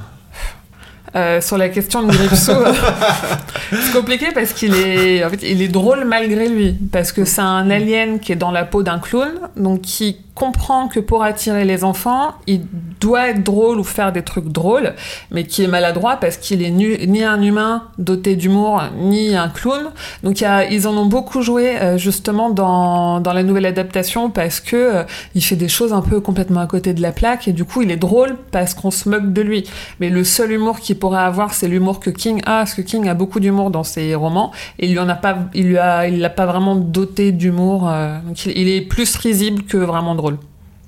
[1.15, 2.53] Euh, sur la question de Gripso,
[3.71, 6.77] c'est compliqué parce qu'il est, en fait, il est drôle malgré lui.
[6.93, 10.87] Parce que c'est un alien qui est dans la peau d'un clown, donc qui comprend
[10.87, 12.61] que pour attirer les enfants, il
[13.01, 14.93] doit être drôle ou faire des trucs drôles,
[15.31, 19.91] mais qui est maladroit parce qu'il est ni un humain doté d'humour, ni un clown.
[20.23, 24.77] Donc ils en ont beaucoup joué euh, justement dans, dans la nouvelle adaptation parce que
[24.77, 25.03] euh,
[25.35, 27.81] il fait des choses un peu complètement à côté de la plaque et du coup
[27.81, 29.65] il est drôle parce qu'on se moque de lui.
[30.01, 33.09] Mais le seul humour qu'il pourrait avoir, c'est l'humour que King a, parce que King
[33.09, 36.07] a beaucoup d'humour dans ses romans et il lui en a pas, il lui a,
[36.07, 37.89] il l'a pas vraiment doté d'humour.
[37.89, 40.26] euh, donc il est plus risible que vraiment drôle.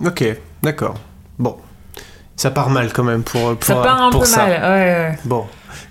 [0.04, 0.24] Ok,
[0.62, 0.94] d'accord.
[1.38, 1.56] Bon,
[2.36, 4.46] ça part mal quand même pour pour, Ça part un pour peu ça.
[4.46, 4.50] mal.
[4.50, 4.58] Ouais,
[5.10, 5.18] ouais.
[5.24, 5.46] Bon.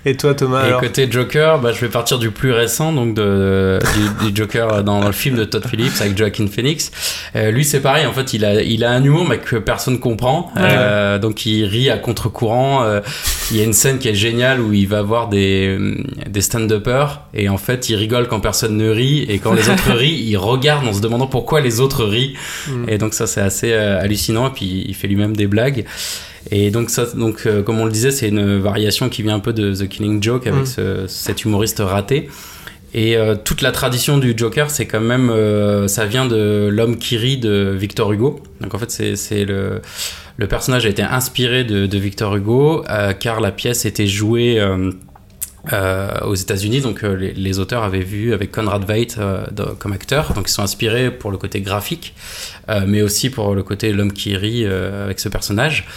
[0.05, 3.13] Et toi Thomas Et alors côté Joker, bah, je vais partir du plus récent, donc
[3.13, 3.79] de,
[4.21, 6.91] du, du Joker dans, le film de Todd Phillips avec Joaquin Phoenix.
[7.35, 9.99] Euh, lui, c'est pareil, en fait, il a, il a un humour, mais que personne
[9.99, 10.51] comprend.
[10.57, 12.83] Euh, donc, il rit à contre-courant.
[12.83, 13.01] Euh,
[13.51, 15.77] il y a une scène qui est géniale où il va voir des,
[16.27, 19.91] des stand-uppers et en fait, il rigole quand personne ne rit et quand les autres
[19.91, 22.35] rient, il regarde en se demandant pourquoi les autres rient.
[22.67, 22.89] Mm.
[22.89, 24.47] Et donc, ça, c'est assez euh, hallucinant.
[24.47, 25.85] Et puis, il fait lui-même des blagues.
[26.51, 29.39] Et donc, ça, donc euh, comme on le disait, c'est une variation qui vient un
[29.39, 30.65] peu de The Killing Joke avec Mm.
[30.65, 32.29] ce- cet humoriste raté.
[32.93, 36.97] Et euh, toute la tradition du Joker, c'est quand même, euh, ça vient de l'homme
[36.97, 38.39] qui rit de Victor Hugo.
[38.61, 39.81] Donc en fait, c'est le
[40.39, 44.63] le personnage a été inspiré de, de Victor Hugo, euh, car la pièce était jouée.
[45.73, 49.45] Euh, aux États-Unis, donc euh, les, auteurs avaient vu avec Conrad Veidt euh,
[49.79, 52.13] comme acteur, donc ils sont inspirés pour le côté graphique,
[52.69, 55.87] euh, mais aussi pour le côté l'homme qui rit avec ce personnage.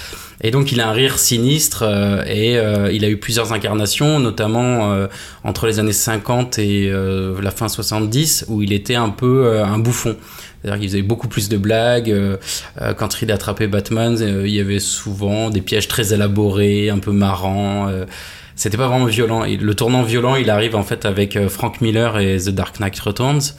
[0.43, 1.85] Et donc il a un rire sinistre
[2.27, 5.07] et il a eu plusieurs incarnations, notamment
[5.45, 6.91] entre les années 50 et
[7.43, 10.17] la fin 70, où il était un peu un bouffon.
[10.63, 12.39] C'est-à-dire qu'il faisait beaucoup plus de blagues.
[12.97, 17.91] quand il attrapait Batman, il y avait souvent des pièges très élaborés, un peu marrants.
[18.61, 19.43] C'était pas vraiment violent.
[19.47, 23.01] Le tournant violent, il arrive en fait avec euh, Frank Miller et The Dark Knight
[23.01, 23.55] Returns,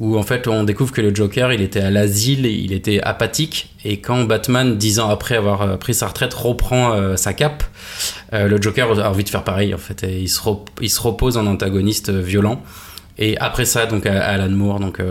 [0.00, 3.74] où en fait on découvre que le Joker, il était à l'asile, il était apathique,
[3.84, 7.62] et quand Batman, dix ans après avoir euh, pris sa retraite, reprend euh, sa cape,
[8.32, 10.40] le Joker a envie de faire pareil en fait, et il se,
[11.00, 12.62] repose en antagoniste violent.
[13.18, 15.02] Et après ça, donc Alan Moore, donc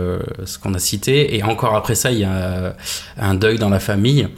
[0.44, 2.74] ce qu'on a cité, et encore après ça, il y a
[3.18, 4.28] un deuil dans la famille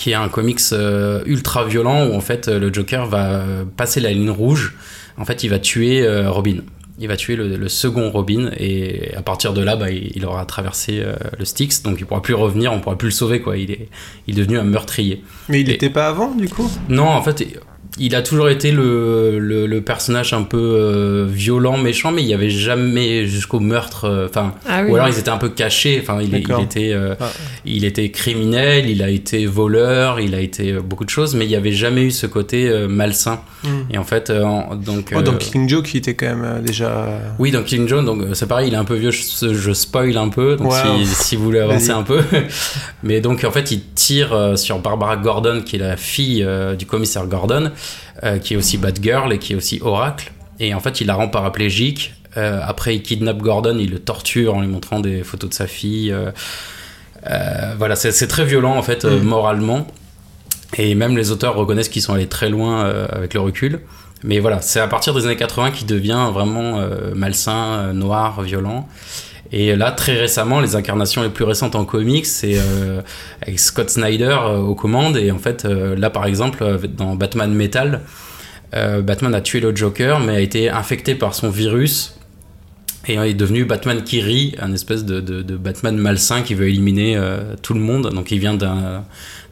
[0.00, 3.64] qui est un comics euh, ultra violent où en fait euh, le Joker va euh,
[3.76, 4.74] passer la ligne rouge.
[5.18, 6.60] En fait, il va tuer euh, Robin.
[7.00, 10.24] il va tuer le, le second Robin et à partir de là, bah, il, il
[10.26, 13.40] aura traversé euh, le Styx, donc il pourra plus revenir, on pourra plus le sauver
[13.40, 13.56] quoi.
[13.56, 13.88] Il est,
[14.26, 15.22] il est devenu un meurtrier.
[15.48, 16.70] Mais il n'était pas avant, du coup?
[16.88, 17.42] Non, en fait,
[17.98, 22.26] il a toujours été le, le, le personnage un peu euh, violent, méchant, mais il
[22.26, 24.04] n'y avait jamais jusqu'au meurtre.
[24.04, 24.90] euh, Enfin, Ah oui.
[24.90, 25.98] ou alors ils étaient un peu cachés.
[26.00, 27.30] Enfin, il, était, euh, Ah.
[27.64, 31.48] il était criminel, il a été voleur, il a été beaucoup de choses, mais il
[31.48, 33.40] n'y avait jamais eu ce côté euh, malsain.
[33.64, 33.68] Mm.
[33.92, 35.12] Et en fait, euh, en- donc.
[35.16, 37.06] Oh, dans euh, Killing Joke, il était quand même euh, déjà.
[37.38, 40.16] oui, dans Killing Joe, donc c'est pareil, il est un peu vieux, je, je spoil
[40.16, 42.20] un peu, donc si, si vous voulez avancer un peu.
[43.02, 46.74] Mais donc en fait, il tire euh, sur Barbara Gordon, qui est la fille euh,
[46.74, 47.70] du commissaire Gordon,
[48.24, 50.32] euh, qui est aussi Batgirl et qui est aussi Oracle.
[50.58, 52.14] Et en fait, il la rend paraplégique.
[52.36, 55.66] Euh, après, il kidnappe Gordon, il le torture en lui montrant des photos de sa
[55.66, 56.12] fille.
[56.12, 59.22] euh, voilà, c'est très violent en fait, Mm.
[59.22, 59.86] moralement.
[60.78, 63.80] Et même les auteurs reconnaissent qu'ils sont allés très loin avec le recul.
[64.22, 66.80] Mais voilà, c'est à partir des années 80 qu'il devient vraiment
[67.14, 68.86] malsain, noir, violent.
[69.52, 73.00] Et là, très récemment, les incarnations les plus récentes en comics, c'est euh,
[73.42, 75.16] avec Scott Snyder euh, aux commandes.
[75.16, 78.00] Et en fait, euh, là, par exemple, euh, dans Batman Metal,
[78.72, 82.14] Batman a tué le Joker, mais a été infecté par son virus
[83.08, 86.68] et est devenu Batman qui rit, un espèce de, de- de Batman malsain qui veut
[86.68, 87.18] éliminer
[87.62, 88.10] tout le monde.
[88.14, 89.04] Donc il vient d'un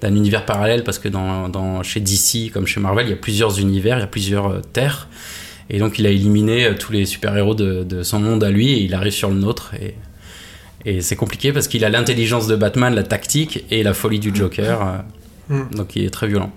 [0.02, 3.16] d'un univers parallèle parce que dans, dans- chez DC comme chez Marvel, il y a
[3.16, 5.08] plusieurs univers, il y a plusieurs terres.
[5.70, 8.72] Et donc il a éliminé euh, tous les super-héros de, de son monde à lui
[8.72, 9.72] et il arrive sur le nôtre.
[9.80, 9.94] Et,
[10.84, 14.34] et c'est compliqué parce qu'il a l'intelligence de Batman, la tactique et la folie du
[14.34, 14.80] Joker.
[14.82, 14.96] euh,
[15.50, 15.74] Mm.
[15.76, 16.52] Donc il est très violent.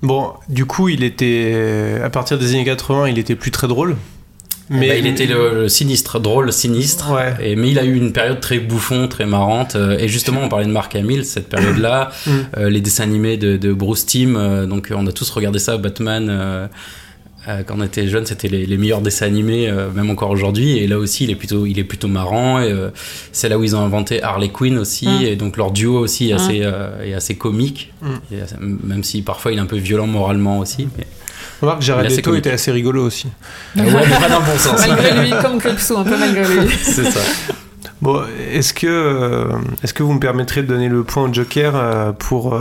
[0.00, 1.98] Bon, du coup, il était.
[2.04, 3.96] À partir des années 80, il était plus très drôle.
[4.70, 7.10] Mais Mais Bah, il était le, le sinistre, drôle, sinistre.
[7.10, 7.34] Ouais.
[7.42, 9.74] Et, mais il a eu une période très bouffon, très marrante.
[9.74, 12.10] euh, Et justement, on parlait de Mark Hamill, cette période-là.
[12.26, 12.30] Mm.
[12.58, 14.36] euh, les dessins animés de, de Bruce Timm.
[14.36, 16.28] euh, donc, on a tous regardé ça, Batman.
[16.30, 16.68] euh, euh,
[17.66, 20.78] quand on était jeune, c'était les, les meilleurs dessins animés, euh, même encore aujourd'hui.
[20.78, 22.60] Et là aussi, il est plutôt, il est plutôt marrant.
[22.60, 22.90] Et, euh,
[23.32, 25.06] c'est là où ils ont inventé Harley Quinn aussi.
[25.08, 25.22] Mm.
[25.22, 26.36] Et donc, leur duo aussi est Mm.
[26.36, 27.92] assez, euh, est assez comique.
[28.02, 28.08] Mm.
[28.32, 30.88] Et assez- même si parfois il est un peu violent moralement aussi.
[30.98, 31.06] Mais...
[31.60, 32.38] Remarque, Jared Leto comique.
[32.40, 33.26] était assez rigolo aussi.
[33.76, 34.86] Ouais, mais pas dans le bon sens.
[34.86, 36.68] Malgré lui, comme Crepso, un peu malgré lui.
[36.82, 37.20] c'est ça.
[38.00, 39.44] Bon, est-ce que, euh,
[39.82, 42.60] est-ce que vous me permettrez de donner le point au Joker euh, pour, euh,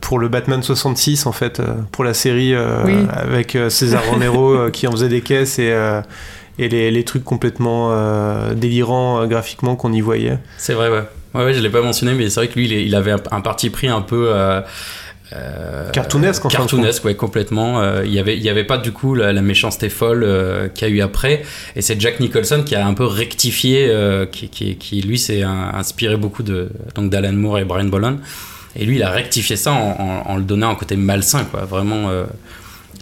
[0.00, 1.60] pour le Batman 66, en fait,
[1.92, 2.94] pour la série Oui.
[3.10, 5.74] avec César Romero qui en faisait des caisses et,
[6.58, 10.38] et les, les trucs complètement euh, délirants euh, graphiquement qu'on y voyait?
[10.56, 11.02] C'est vrai, ouais.
[11.34, 13.12] Ouais, ouais, je l'ai pas mentionné, mais c'est vrai que lui, il, est- il avait
[13.12, 14.28] un, un parti pris un peu.
[14.32, 14.62] euh,
[15.32, 17.80] euh, Cartoonesque, en Cartoonesque, ouais, complètement.
[17.80, 20.68] Euh, il y avait, il y avait pas du coup la, la méchanceté folle euh,
[20.68, 21.42] qu'il y a eu après.
[21.74, 25.42] Et c'est Jack Nicholson qui a un peu rectifié, euh, qui, qui, qui, lui s'est
[25.42, 28.18] inspiré beaucoup de donc d'Alan Moore et Brian Bolland.
[28.76, 31.64] Et lui, il a rectifié ça en, en- en le donnant un côté malsain, quoi.
[31.64, 32.08] Vraiment.
[32.10, 32.24] euh,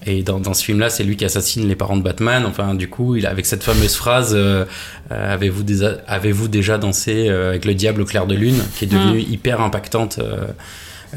[0.06, 2.44] et dans, dans ce film-là, c'est lui qui assassine les parents de Batman.
[2.46, 4.64] Enfin, du coup, il, avec cette fameuse phrase euh,
[5.12, 9.20] euh, Avez-vous déjà, dansé euh, avec le diable au clair de lune qui est devenue
[9.20, 10.20] hyper impactante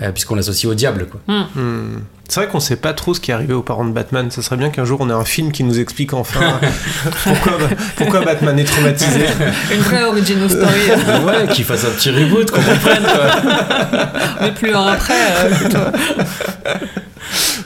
[0.01, 1.07] euh, puisqu'on l'associe au diable.
[1.07, 1.19] Quoi.
[1.27, 1.99] Hmm.
[2.29, 4.29] C'est vrai qu'on sait pas trop ce qui est arrivé aux parents de Batman.
[4.31, 6.59] Ça serait bien qu'un jour on ait un film qui nous explique enfin
[7.23, 7.53] pourquoi,
[7.95, 9.25] pourquoi Batman est traumatisé.
[9.73, 10.65] Une vraie original story.
[11.25, 13.03] ouais, qu'il fasse un petit reboot, qu'on comprenne.
[13.03, 14.07] Quoi.
[14.41, 15.79] Mais plus un après, euh, plutôt.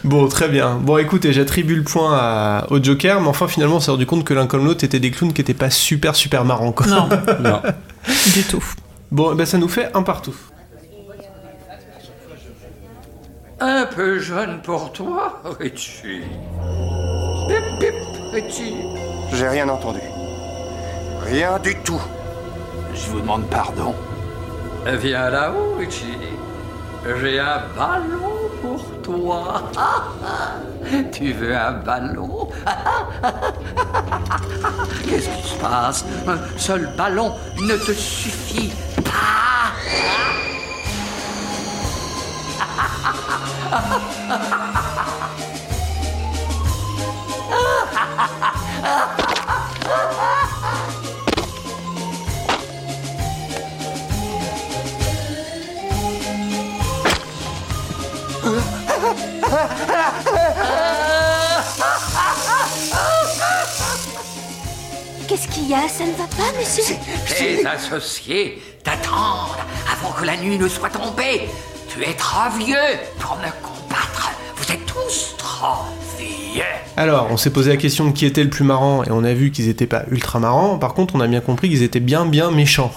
[0.03, 0.77] Bon, très bien.
[0.81, 4.23] Bon, écoutez, j'attribue le point à- au Joker, mais enfin, finalement, on s'est rendu compte
[4.23, 6.87] que l'un comme l'autre étaient des clowns qui étaient pas super, super marrants, quoi.
[6.87, 7.07] Non,
[7.41, 7.61] Non.
[8.33, 8.63] du tout.
[9.11, 10.33] Bon, ben ça nous fait un partout.
[13.63, 16.23] Un peu jeune pour toi, Richie.
[17.47, 17.93] Bip, bip,
[18.33, 18.73] Richie.
[19.33, 19.99] J'ai rien entendu.
[21.25, 22.01] Rien du tout.
[22.95, 23.93] Je vous demande pardon.
[24.87, 26.17] Viens là-haut, Richie.
[27.21, 28.31] J'ai un ballon
[28.63, 29.61] pour toi.
[31.11, 32.49] tu veux un ballon?
[35.07, 36.03] Qu'est-ce qui se passe?
[36.27, 39.71] Un seul ballon ne te suffit pas.
[65.27, 65.87] Qu'est-ce qu'il y a?
[65.87, 66.95] Ça ne va pas, monsieur?
[67.27, 69.55] Tes associés t'attendent
[69.91, 71.49] avant que la nuit ne soit tombée.
[71.93, 72.75] Tu es trop vieux
[73.19, 74.31] pour me combattre.
[74.55, 75.83] Vous êtes tous trop
[76.95, 79.33] Alors, on s'est posé la question de qui était le plus marrant et on a
[79.33, 80.77] vu qu'ils étaient pas ultra marrants.
[80.77, 82.93] Par contre, on a bien compris qu'ils étaient bien, bien méchants.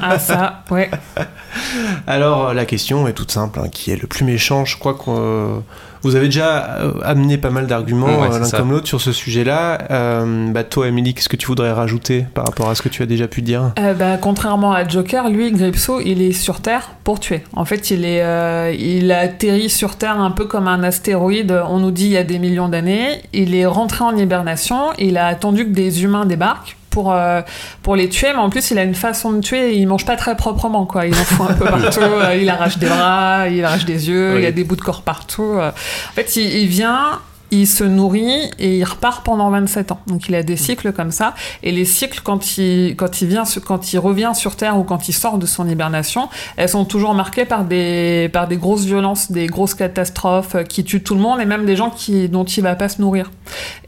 [0.00, 0.92] ah, ça, ouais.
[2.06, 3.68] Alors, la question est toute simple hein.
[3.68, 4.64] qui est le plus méchant?
[4.64, 5.58] Je crois que euh,
[6.04, 9.10] vous avez déjà euh, amené pas mal d'arguments Ouais, euh, l'un comme l'autre sur ce
[9.12, 9.78] sujet-là.
[9.90, 13.02] Euh, bah, toi, Émilie, qu'est-ce que tu voudrais rajouter par rapport à ce que tu
[13.02, 13.72] as déjà pu dire?
[13.78, 17.42] Euh, bah, contrairement à Joker, lui, Gripso, il est sur Terre pour tuer.
[17.54, 21.58] En fait, il est, euh, il a atterri sur Terre un peu comme un astéroïde.
[21.68, 23.22] On nous dit il y a des millions d'années.
[23.32, 24.92] Il est rentré en hibernation.
[24.98, 26.76] Il a attendu que des humains débarquent.
[26.94, 27.42] Pour, euh,
[27.82, 30.14] pour les tuer, mais en plus il a une façon de tuer, il mange pas
[30.14, 33.64] très proprement quoi, il en fout un peu partout, euh, il arrache des bras, il
[33.64, 34.40] arrache des yeux, Oui.
[34.40, 35.54] il y a des bouts de corps partout.
[35.58, 35.70] euh.
[35.70, 37.18] En fait, il, il vient,
[37.54, 40.00] il se nourrit et il repart pendant 27 ans.
[40.06, 41.34] Donc il a des cycles comme ça.
[41.62, 45.08] Et les cycles, quand il, quand il, vient, quand il revient sur Terre ou quand
[45.08, 49.30] il sort de son hibernation, elles sont toujours marquées par des, par des grosses violences,
[49.30, 52.44] des grosses catastrophes euh, qui tuent tout le monde et même des gens qui, dont
[52.44, 53.30] il va pas se nourrir.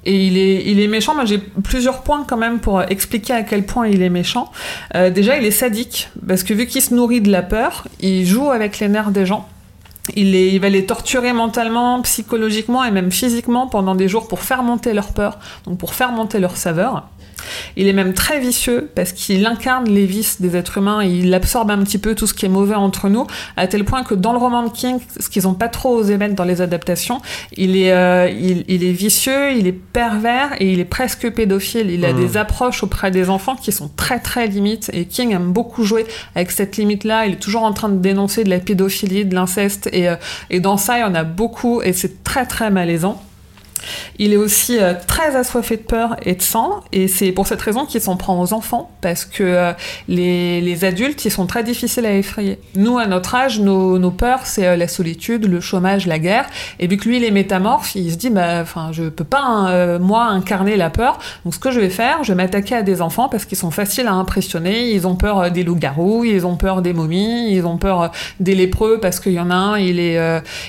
[0.05, 1.15] Et il est, il est méchant.
[1.15, 4.51] Moi, j'ai plusieurs points quand même pour expliquer à quel point il est méchant.
[4.95, 8.25] Euh, déjà, il est sadique parce que vu qu'il se nourrit de la peur, il
[8.27, 9.49] joue avec les nerfs des gens.
[10.15, 14.63] Il, les- va les torturer mentalement, psychologiquement et même physiquement pendant des jours pour faire
[14.63, 17.09] monter leur peur, donc pour faire monter leur saveur.
[17.77, 21.33] Il est même très vicieux parce qu'il incarne les vices des êtres humains et il
[21.35, 24.15] absorbe un petit peu tout ce qui est mauvais entre nous, à tel point que
[24.15, 27.21] dans le roman de King, ce qu'ils n'ont pas trop osé mettre dans les adaptations,
[27.57, 31.91] il est, euh, il, il est vicieux, il est pervers et il est presque pédophile.
[31.91, 32.19] Il a Mhm.
[32.27, 36.07] des approches auprès des enfants qui sont très très limites et King aime beaucoup jouer
[36.35, 37.27] avec cette limite-là.
[37.27, 40.17] Il est toujours en train de dénoncer de la pédophilie, de l'inceste et, euh,
[40.51, 43.23] et dans ça, il y en a beaucoup et c'est très très malaisant.
[44.19, 47.61] Il est aussi euh, très assoiffé de peur et de sang, et c'est pour cette
[47.61, 49.73] raison qu'il s'en prend aux enfants, parce que euh,
[50.09, 52.59] les, les adultes, ils sont très difficiles à effrayer.
[52.75, 56.47] Nous, à notre âge, nos, nos peurs, c'est euh, la solitude, le chômage, la guerre,
[56.79, 59.43] et vu que lui, il est métamorphe, il se dit, bah, enfin, je peux pas,
[59.43, 62.83] hein, moi, incarner la peur, donc ce que je vais faire, je vais m'attaquer à
[62.83, 66.57] des enfants, parce qu'ils sont faciles à impressionner, ils ont peur des loups-garous, ils ont
[66.57, 68.11] peur des momies, ils ont peur
[68.41, 70.19] des lépreux, parce qu'il y en a un, il est,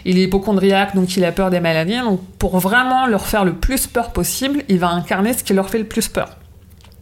[0.05, 3.53] il est hypochondriaque, donc il a peur des maladies, donc pour vraiment leur faire le
[3.53, 6.38] plus peur possible, il va incarner ce qui leur fait le plus peur.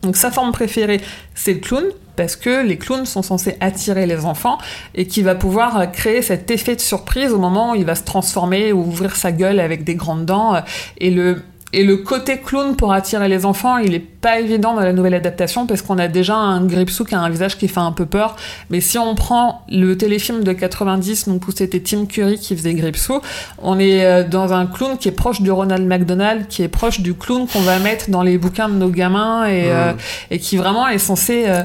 [0.01, 1.01] Donc sa forme préférée,
[1.33, 4.57] c'est le clown, parce que les clowns sont censés attirer les enfants
[4.93, 7.95] et qui va pouvoir euh, créer cet effet de surprise au moment où il va
[7.95, 10.55] se transformer ou ouvrir sa gueule avec des grandes dents.
[10.55, 10.61] euh,
[10.97, 11.41] Et le,
[11.73, 15.15] et le côté clown pour attirer les enfants, il est pas évident dans la nouvelle
[15.15, 18.05] adaptation parce qu'on a déjà un Gripsou qui a un visage qui fait un peu
[18.05, 18.37] peur.
[18.69, 22.75] Mais si on prend le téléfilm de 90, donc où c'était Tim Curry qui faisait
[22.75, 23.19] Gripsou,
[23.61, 27.01] on est euh, dans un clown qui est proche du Ronald McDonald, qui est proche
[27.01, 29.91] du clown qu'on va mettre dans les bouquins de nos gamins et, euh,
[30.31, 31.63] et qui vraiment est censé euh,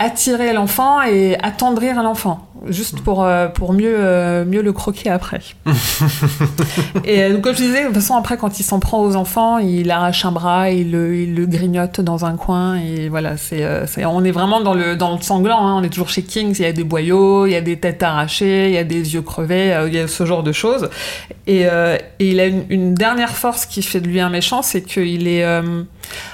[0.00, 5.42] attirer l'enfant et attendrir l'enfant, juste pour, euh, pour mieux, euh, mieux le croquer après.
[7.04, 9.14] et euh, donc, comme je disais, de toute façon, après, quand il s'en prend aux
[9.14, 13.36] enfants, il arrache un bras, il le, il le grignote dans un coin, et voilà,
[13.36, 13.62] c'est,
[14.06, 15.76] on est vraiment dans le, dans le sanglant, hein.
[15.78, 18.02] on est toujours chez Kings, il y a des boyaux, il y a des têtes
[18.02, 20.88] arrachées, il y a des yeux crevés, il y a ce genre de choses.
[21.46, 24.80] Et, et il a une, une dernière force qui fait de lui un méchant, c'est
[24.80, 25.44] qu'il est...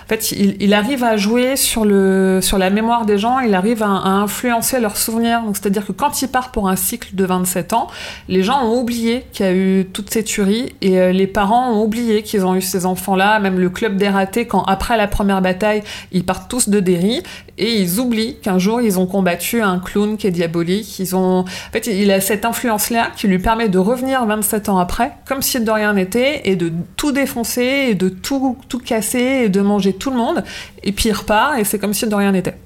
[0.05, 3.83] en fait, il, arrive à jouer sur, le, sur la mémoire des gens, il arrive
[3.83, 5.43] à, influencer leurs souvenirs.
[5.53, 7.89] C'est-à-dire que quand il part pour un cycle de 27 ans,
[8.29, 11.73] les gens ont oublié qu'il y a eu toutes ces tueries et euh, les parents
[11.73, 13.41] ont oublié qu'ils ont eu ces enfants-là.
[13.41, 17.23] Même le club des ratés, quand après la première bataille, ils partent tous de Derry
[17.59, 20.99] et ils oublient qu'un jour ils ont combattu un clown qui est diabolique.
[20.99, 24.79] Ils ont, en fait, il a cette influence-là qui lui permet de revenir 27 ans
[24.79, 29.45] après, comme si de rien n'était, et de tout défoncer, et de tout, tout casser,
[29.45, 30.43] et de manger tout le monde.
[30.83, 32.57] Et puis il repart, et c'est comme si de rien n'était.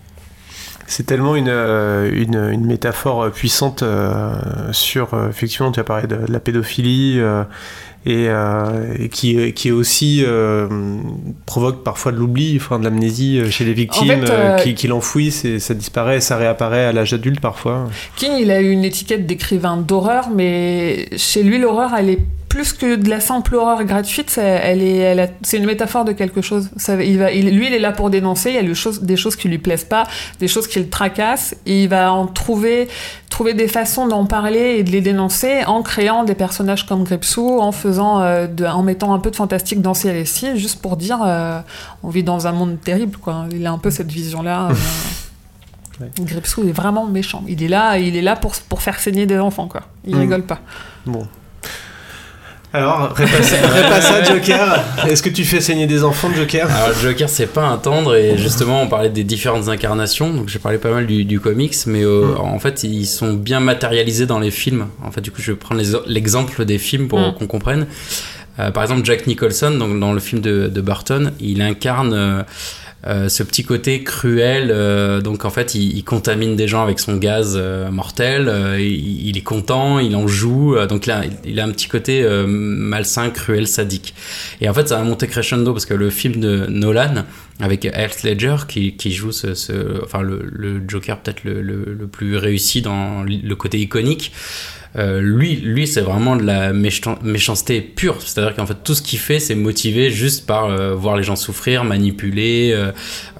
[0.86, 4.32] C'est tellement une, euh, une, une métaphore euh, puissante euh,
[4.72, 7.20] sur, effectivement, tu as parlé de, de la pédophilie
[8.06, 10.66] et, euh, et qui, qui est aussi euh,
[11.46, 15.44] provoque parfois de l'oubli, enfin de l'amnésie chez les victimes, fait, euh, qui, qui l'enfouissent
[15.44, 17.88] et ça disparaît, ça réapparaît à l'âge adulte parfois.
[18.16, 22.74] King, il a eu une étiquette d'écrivain d'horreur, mais chez lui, l'horreur, elle est plus
[22.74, 26.12] que de la simple horreur gratuite, ça- elle est, elle a- c'est une métaphore de
[26.12, 26.68] quelque chose.
[26.76, 28.50] Ça, il va, il- lui, il est là pour dénoncer.
[28.50, 30.04] Il y a des choses, des choses qui lui plaisent pas,
[30.40, 32.88] des choses qui le tracassent, et il va en trouver,
[33.30, 37.60] trouver des façons d'en parler et de les dénoncer en créant des personnages comme Gripsou,
[37.60, 40.96] en faisant, euh, de- en mettant un peu de fantastique dans ses récits, juste pour
[40.96, 41.60] dire, euh,
[42.02, 43.46] on vit dans un monde terrible, quoi.
[43.52, 44.68] Il a un peu cette vision-là.
[44.70, 44.74] euh,
[46.18, 47.44] Gripsou est vraiment méchant.
[47.46, 49.82] Il est là, il est là pour, pour faire saigner des enfants, quoi.
[50.06, 50.20] Il Mm.
[50.20, 50.58] rigole pas.
[51.06, 51.26] Bon.
[52.72, 54.84] Alors, répasse répasse ça, Joker.
[55.08, 56.70] Est-ce que tu fais saigner des enfants, Joker?
[56.70, 60.60] Alors, Joker, c'est pas un tendre, et justement, on parlait des différentes incarnations, donc j'ai
[60.60, 64.38] parlé pas mal du, du comics, mais euh, en fait, ils sont bien matérialisés dans
[64.38, 64.86] les films.
[65.04, 67.34] En fait, du coup, je vais prendre les- l'exemple des films pour Mm.
[67.34, 67.86] qu'on comprenne.
[68.60, 72.42] Euh, par exemple, Jack Nicholson, donc, dans le film de, de Burton, il incarne euh,
[73.04, 74.70] ce petit côté cruel.
[74.70, 78.48] euh, donc en fait, il, il contamine des gens avec son gaz euh, mortel.
[78.48, 80.76] euh, il, il est content, il en joue.
[80.76, 84.14] euh, donc il, il a un petit côté euh, malsain, cruel, sadique.
[84.60, 87.24] Et en fait, ça a monté crescendo parce que le film de Nolan
[87.60, 91.94] avec Heath Ledger qui, qui joue ce, ce- enfin le, le Joker peut-être le, le-
[91.98, 94.32] le plus réussi dans le côté iconique.
[94.96, 98.16] Euh, lui, lui c'est vraiment de la méchan- méchanceté pure.
[98.20, 101.36] C'est-à-dire qu'en fait, tout ce qu'il fait, c'est motivé juste par euh, voir les gens
[101.36, 102.72] souffrir, manipuler.
[102.74, 102.90] euh,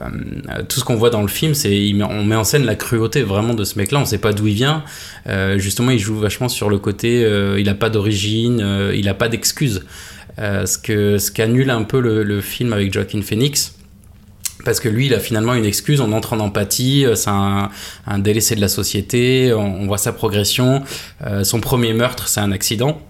[0.03, 3.23] euh, tout ce qu'on voit dans le film, c'est on met en scène la cruauté
[3.23, 3.99] vraiment de ce mec-là.
[4.01, 4.85] On sait pas d'où il vient.
[5.29, 7.27] Euh, justement, il joue vachement sur le côté.
[7.59, 9.85] il a pas d'origine, il a pas d'excuses.
[10.39, 13.75] Euh, ce que ce qu'annule un peu le, le film avec Joaquin Phoenix.
[14.65, 17.71] Parce que lui, il a finalement une excuse, on entre en empathie, euh, c'est un,
[18.19, 20.83] délaissé de la société, on, voit sa progression.
[21.27, 23.01] Euh, son premier meurtre, c'est un accident.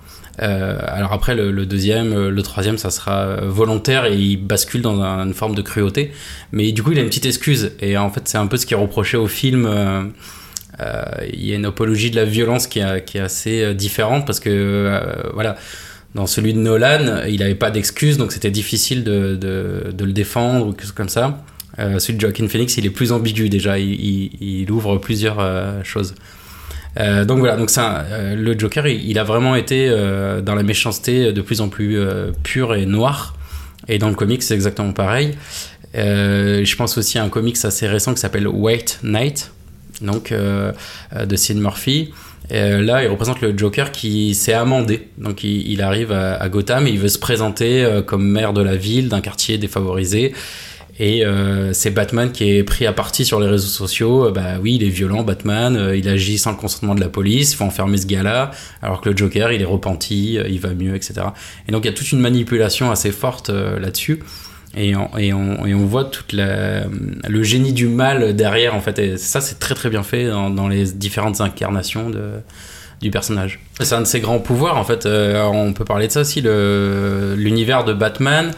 [0.43, 5.27] Euh, alors après, le, deuxième, le troisième, ça sera volontaire et il bascule dans un-
[5.27, 6.13] une forme de cruauté.
[6.53, 7.73] Mais du coup, il a une petite excuse.
[7.81, 9.69] Et en fait, c'est un peu ce qui est reproché au film.
[11.33, 15.01] il y a une apologie de la violence qui, qui est assez différente parce que,
[15.35, 15.57] voilà,
[16.15, 19.39] dans celui de Nolan, il n'avait pas d'excuse, donc c'était difficile de,
[19.99, 21.43] le défendre ou quelque chose comme ça.
[21.79, 26.15] Euh, celui de Joaquin Phoenix, il est plus ambigu déjà, il, ouvre plusieurs euh, choses.
[26.99, 28.05] Euh, donc voilà, donc ça,
[28.35, 29.89] le Joker, il, a vraiment été
[30.45, 31.99] dans la méchanceté de plus en plus
[32.43, 33.37] pure et noire.
[33.89, 35.37] Et dans le comics, c'est exactement pareil.
[35.95, 39.53] Je pense aussi à un comics assez récent qui s'appelle White Knight,
[40.03, 42.11] donc de Sid Murphy.
[42.53, 45.09] Euh, là, il représente le Joker qui s'est amendé.
[45.19, 48.53] Donc, il, il arrive à, à Gotham et il veut se présenter euh, comme maire
[48.53, 50.33] de la ville, d'un quartier défavorisé.
[50.99, 54.27] Et euh, c'est Batman qui est pris à partie sur les réseaux sociaux.
[54.27, 55.75] Euh, Bah oui, il est violent, Batman.
[55.77, 57.53] euh, il agit sans le consentement de la police.
[57.53, 58.51] Il faut enfermer ce gars-là.
[58.83, 61.15] Alors que le Joker, il est repenti, euh, il va mieux, etc.
[61.69, 64.21] Et donc, il y a toute une manipulation assez forte là-dessus.
[64.77, 66.85] Et on, voit toute la,
[67.29, 68.99] le génie du mal derrière, en fait.
[68.99, 72.11] Et ça, c'est très très bien fait dans, les différentes incarnations
[73.01, 73.61] du personnage.
[73.81, 75.07] C'est un de ses grands pouvoirs, en fait.
[75.07, 78.53] Euh, on peut parler de ça aussi, l'univers de Batman.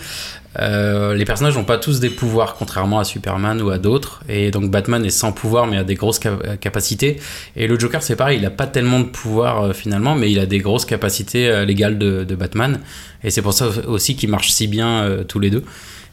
[0.60, 4.22] Euh, les personnages n'ont pas tous des pouvoirs, contrairement à Superman ou à d'autres.
[4.28, 7.20] Et donc Batman est sans pouvoir, mais a des grosses cap- capacités.
[7.56, 10.38] Et le Joker, c'est pareil, il n'a pas tellement de pouvoir euh, finalement, mais il
[10.38, 12.80] a des grosses capacités légales de, Batman.
[13.24, 15.64] Et c'est pour ça aussi qu'ils marchent si bien tous les deux.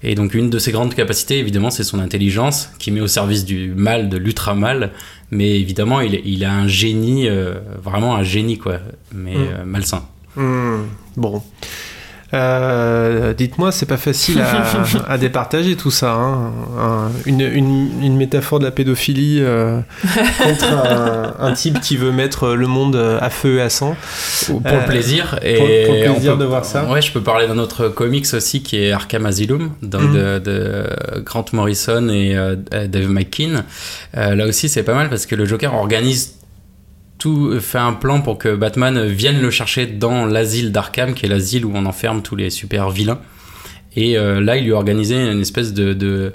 [0.03, 3.43] Et donc une de ses grandes capacités, évidemment, c'est son intelligence, qui met au service
[3.45, 4.91] du mal, de l'ultra-mal.
[5.31, 8.79] Mais évidemment, il, il a un génie, euh, vraiment un génie, quoi,
[9.13, 9.47] mais Mm.
[9.53, 10.03] euh, malsain.
[10.35, 10.83] Hmm,
[11.17, 11.41] bon.
[12.33, 14.65] Euh, Dites-moi, c'est pas facile à,
[15.11, 16.11] à départager tout ça.
[16.13, 16.51] hein.
[16.79, 19.79] Un- une, une- une métaphore de la pédophilie euh,
[20.43, 23.95] contre un, un type qui veut mettre le monde à feu et à sang.
[24.47, 25.39] Pour Euh, le plaisir.
[25.43, 26.85] Et pour, pour le plaisir peut- de voir ça.
[26.89, 30.13] Ouais, je peux parler d'un autre comics aussi qui est Arkham Asylum, donc Mhm.
[30.13, 30.89] de, de
[31.25, 32.55] Grant Morrison et euh,
[32.87, 33.63] Dave McKean.
[34.17, 36.33] Euh, là aussi, c'est pas mal parce que le Joker organise
[37.19, 41.29] tout, fait un plan pour que Batman vienne le chercher dans l'asile d'Arkham, qui est
[41.29, 43.19] l'asile où on enferme tous les super vilains.
[43.95, 46.31] Et euh, là, il lui a organisé une espèce de, de-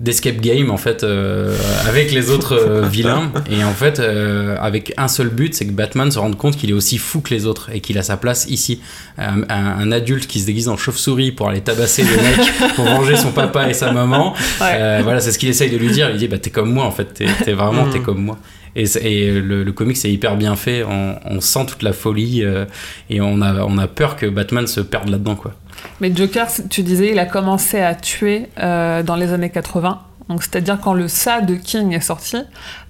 [0.00, 1.56] d'escape game en fait euh,
[1.88, 3.30] avec les autres euh, vilains.
[3.48, 6.68] Et en fait, euh, avec un seul but, c'est que Batman se rende compte qu'il
[6.68, 8.80] est aussi fou que les autres et qu'il a sa place ici.
[9.18, 13.30] Un, adulte qui se déguise en chauve-souris pour aller tabasser des mecs pour venger son
[13.30, 14.34] papa et sa maman.
[14.60, 16.10] Euh, voilà, c'est ce qu'il essaye de lui dire.
[16.10, 17.90] Il dit bah t'es comme moi en fait, t'es, vraiment Mm.
[17.92, 18.38] t'es comme moi.
[18.76, 20.84] Et, le, le comic c'est hyper bien fait.
[20.84, 22.66] On, sent toute la folie euh,
[23.10, 25.52] et on a on a peur que Batman se perde là-dedans quoi.
[26.00, 30.00] Mais Joker, tu disais, il a commencé à tuer euh, dans les années 80.
[30.28, 32.38] Donc, c'est-à-dire quand le Ça de King est sorti,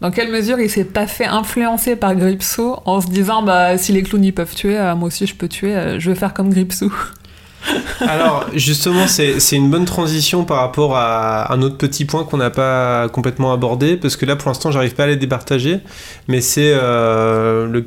[0.00, 3.92] dans quelle mesure il s'est pas fait influencer par Gripsou en se disant bah si
[3.92, 6.50] les clowns ils peuvent tuer, euh, moi aussi je peux tuer, je vais faire comme
[6.50, 6.92] Gripsou?
[8.00, 12.50] Alors, justement, c'est une bonne transition par rapport à un autre petit point qu'on n'a
[12.50, 15.80] pas complètement abordé, parce que là, pour l'instant, j'arrive pas à les départager,
[16.28, 17.82] mais c'est euh,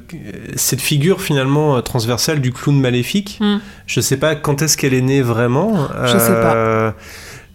[0.55, 3.37] cette figure finalement transversale du clown maléfique.
[3.41, 3.57] Mm.
[3.85, 5.87] Je sais pas quand est-ce qu'elle est née vraiment.
[6.05, 6.55] Je sais pas.
[6.55, 6.91] Euh,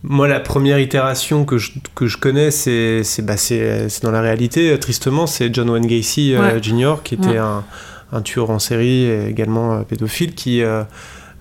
[0.03, 3.35] Moi, la première itération que je, que je connais, c'est bah,
[4.03, 6.61] dans la réalité, tristement, c'est John Wayne Gacy euh.
[6.63, 7.39] Jr., qui était Ouais.
[7.39, 7.65] un,
[8.13, 10.63] un tueur en série et également pédophile, qui,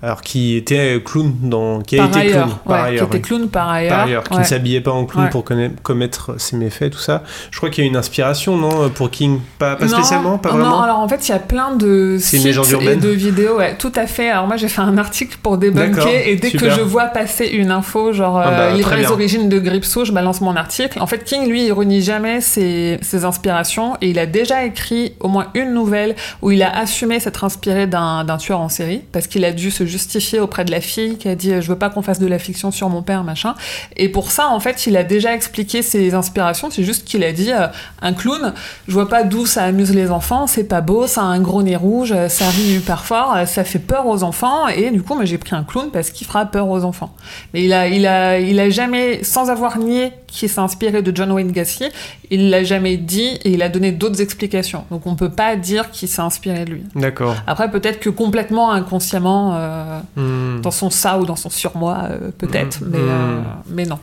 [0.03, 3.09] alors, qui était clown, dans, qui a par été ailleurs, clown par ouais, ailleurs.
[3.09, 3.89] qui était clown par ailleurs.
[3.95, 4.39] Par ailleurs, qui ouais.
[4.41, 5.29] ne s'habillait pas en clown Ouais.
[5.29, 5.45] pour
[5.83, 7.23] commettre ses méfaits, tout ça.
[7.51, 9.39] Je crois qu'il y a une inspiration, non, pour King?
[9.57, 12.17] Pas, pas Non, spécialement, pas non, vraiment alors en fait, il y a plein de
[12.19, 14.29] sites et de vidéos, ouais, tout à fait.
[14.29, 16.69] Alors moi, j'ai fait un article pour débunker et dès super.
[16.69, 20.03] que je vois passer une info, genre Ah bah, euh, livrer les origines de Gripsou,
[20.03, 20.99] je balance mon article.
[20.99, 25.13] En fait, King, lui, il renie jamais ses, ses inspirations et il a déjà écrit
[25.21, 29.01] au moins une nouvelle où il a assumé s'être inspiré d'un d'un tueur en série
[29.13, 31.77] parce qu'il a dû se justifier auprès de la fille qui a dit je veux
[31.77, 33.53] pas qu'on fasse de la fiction sur mon père machin.
[33.95, 36.69] Et pour ça en fait il a déjà expliqué ses inspirations.
[36.71, 37.67] C'est juste qu'il a dit euh,
[38.01, 38.53] un clown
[38.87, 41.61] je vois pas d'où ça amuse les enfants c'est pas beau ça a un gros
[41.61, 44.67] nez rouge ça rit hyper fort ça fait peur aux enfants.
[44.67, 47.15] Et du coup moi j'ai pris un clown parce qu'il fera peur aux enfants.
[47.53, 51.15] Mais il a il a il a jamais sans avoir nié qu'il s'est inspiré de
[51.15, 51.85] John Wayne Gacy
[52.33, 54.85] il l'a jamais dit et il a donné d'autres explications.
[54.89, 56.83] Donc on peut pas dire qu'il s'est inspiré de lui.
[56.95, 57.35] D'accord.
[57.45, 59.82] après, peut-être que complètement inconsciemment, euh,
[60.15, 60.61] Hmm.
[60.61, 62.87] dans son ça ou dans son surmoi, euh, peut-être, Hmm.
[62.91, 63.09] mais, Hmm.
[63.09, 63.99] euh, mais non.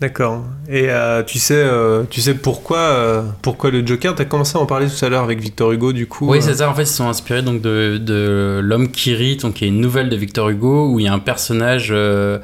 [0.00, 0.42] D'accord.
[0.68, 4.14] Et euh, tu sais, euh, tu sais pourquoi, euh, pourquoi le Joker?
[4.14, 6.28] T'as commencé à en parler tout à l'heure avec Victor Hugo, du coup.
[6.28, 6.68] Oui, euh, c'est ça.
[6.68, 9.80] En fait, ils sont inspirés donc de, de L'homme qui rit, donc qui est une
[9.80, 12.38] nouvelle de Victor Hugo où il y a un personnage euh,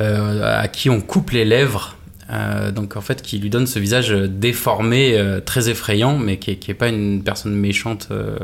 [0.00, 1.95] euh, à qui on coupe les lèvres.
[2.32, 6.56] Euh, donc en fait qui lui donne ce visage déformé euh, très effrayant mais qui
[6.56, 8.36] qui est pas une personne méchante euh,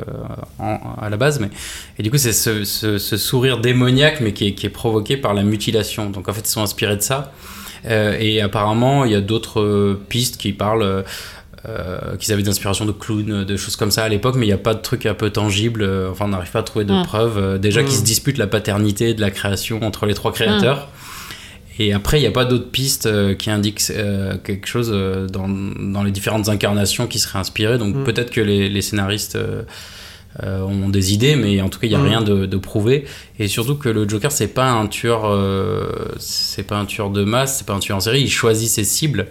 [0.60, 1.50] en- à la base mais
[1.98, 5.16] et du coup c'est ce, ce- ce sourire démoniaque mais qui est, qui est provoqué
[5.16, 7.32] par la mutilation donc en fait ils sont inspirés de ça
[7.84, 11.02] Euh, et apparemment il y a d'autres euh, pistes qui parlent euh,
[11.68, 14.52] euh, qu'ils avaient d'inspiration de clowns, de choses comme ça à l'époque, mais il n'y
[14.54, 15.82] a pas de truc un peu tangible.
[15.82, 17.02] euh, enfin, on n'arrive pas à trouver de Mm.
[17.04, 17.38] preuves.
[17.38, 17.84] euh, déjà Mm.
[17.86, 20.88] qu'ils se disputent la paternité de la création entre les trois créateurs.
[21.78, 25.26] Et après, il n'y a pas d'autres pistes euh, qui indiquent euh, quelque chose euh,
[25.26, 27.78] dans, dans les différentes incarnations qui seraient inspirées.
[27.78, 28.04] Donc Mm.
[28.04, 29.38] peut-être que les, les scénaristes
[30.44, 32.06] ont des idées, mais en tout cas, il n'y a Mm.
[32.08, 33.04] rien de, de prouvé.
[33.38, 35.22] Et surtout que le Joker, c'est pas un tueur,
[36.18, 38.22] c'est pas un tueur de masse, c'est pas un tueur en série.
[38.22, 39.28] Il choisit ses cibles.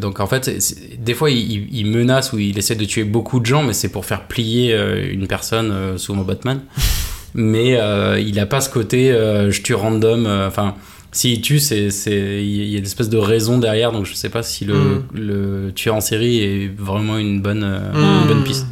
[0.00, 0.50] Donc en fait,
[0.98, 4.06] des fois, il, menace ou il essaie de tuer beaucoup de gens, mais c'est pour
[4.06, 4.74] faire plier
[5.12, 6.60] une personne, souvent Batman.
[7.34, 7.78] mais
[8.22, 10.26] il a pas ce côté je tue random.
[10.48, 10.76] Enfin,
[11.12, 13.92] s'il tue, c'est c'est- il y a une espèce de raison derrière.
[13.92, 15.02] Donc je sais pas si le, Mm.
[15.14, 18.22] le tueur en série est vraiment une bonne, euh, Mm.
[18.22, 18.66] une bonne piste.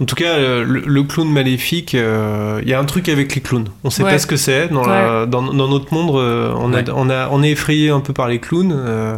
[0.00, 3.34] En tout cas, euh, le, le clown maléfique, euh, il y a un truc avec
[3.34, 3.68] les clowns.
[3.84, 4.10] On sait Ouais.
[4.10, 4.68] pas ce que c'est.
[4.68, 4.82] Dans,
[5.26, 6.88] dans, dans notre monde, euh, on, Ouais.
[6.90, 8.74] a, on, a, on est effrayé un peu par les clowns.
[8.76, 9.16] euh,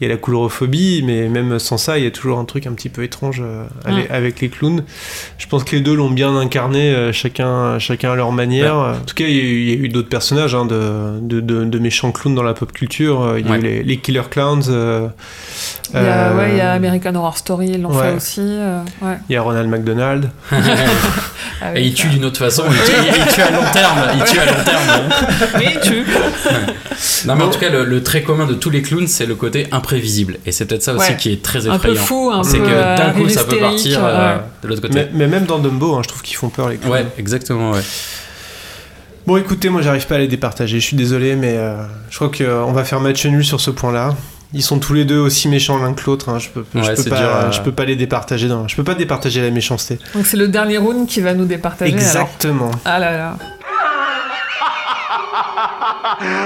[0.00, 2.66] il y a la coulrophobie, mais même sans ça, il y a toujours un truc
[2.66, 3.64] un petit peu étrange euh,
[4.10, 4.84] avec, les clowns.
[5.38, 8.76] Je pense que les deux l'ont bien incarné, euh, chacun, chacun à leur manière.
[8.76, 12.12] En tout cas, il y a eu, d'autres personnages hein, de, de, de- de méchants
[12.12, 13.22] clowns dans la pop culture.
[13.22, 13.58] Euh, Il y a Ouais.
[13.58, 14.70] eu les, les Killer Clowns.
[15.94, 18.10] Euh, Il y a, euh, ouais, il y a American Horror Story, ils l'ont ouais.
[18.10, 18.40] fait aussi.
[18.42, 19.16] euh, ouais.
[19.28, 20.30] il y a Ronald McDonald.
[21.60, 22.92] Ah Et oui, il tue d'une autre façon, il tue,
[23.26, 25.10] il tue à long terme, il tue à long terme.
[25.58, 26.04] Mais il tue.
[27.26, 29.34] Non mais en tout cas le, le trait commun de tous les clowns c'est le
[29.34, 31.16] côté imprévisible et c'est peut-être ça aussi Ouais.
[31.16, 32.02] qui est très Un peu effrayant.
[32.02, 34.94] fou, un c'est que d'un euh, coup ça peut partir euh, de l'autre côté.
[34.94, 36.92] Mais, mais même dans Dumbo, hein, je trouve qu'ils font peur les clowns.
[36.92, 37.80] Ouais exactement ouais.
[39.26, 41.74] Bon, écoutez, moi j'arrive pas à les départager, je suis désolé, mais euh,
[42.08, 44.14] je crois qu'on va faire match nul sur ce point-là.
[44.54, 46.30] Ils sont tous les deux aussi méchants l'un que l'autre.
[46.30, 46.38] hein.
[46.38, 48.48] Je, peux, je, pas, dur à- je peux pas les départager.
[48.48, 49.98] Dans, je peux pas départager la méchanceté.
[50.14, 51.92] Donc c'est le dernier round qui va nous départager.
[51.92, 52.02] alors.
[52.02, 52.70] Exactement.
[52.84, 53.36] Ah là là.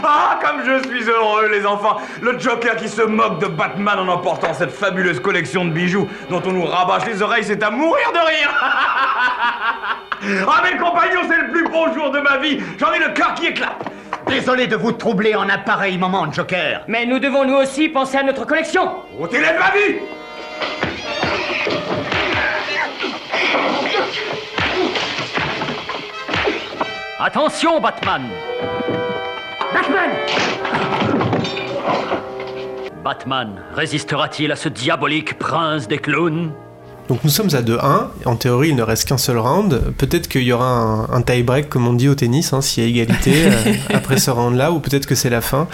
[0.04, 4.08] Ah, comme je suis heureux, les enfants Le Joker qui se moque de Batman en
[4.08, 8.06] emportant cette fabuleuse collection de bijoux dont on nous rabâche les oreilles, c'est à mourir
[8.12, 8.50] de rire
[10.48, 13.34] Ah, mes compagnons, c'est le plus beau jour de ma vie J'en ai le cœur
[13.34, 13.82] qui éclate
[14.28, 16.84] Désolé de vous troubler en un pareil moment, Joker.
[16.88, 18.82] Mais nous devons nous aussi penser à notre collection.
[19.18, 19.98] Au télé de ma vie
[27.20, 28.22] Attention, Batman
[29.72, 30.10] Batman
[33.04, 36.52] Batman résistera-t-il à ce diabolique prince des clowns?
[37.12, 38.06] Donc nous sommes à 2-1.
[38.24, 39.92] En théorie, il ne reste qu'un seul round.
[39.98, 42.86] Peut-être qu'il y aura un, un tie-break, comme on dit au tennis, hein, s'il y
[42.86, 45.68] a égalité euh, après ce round-là, ou peut-être que c'est la fin.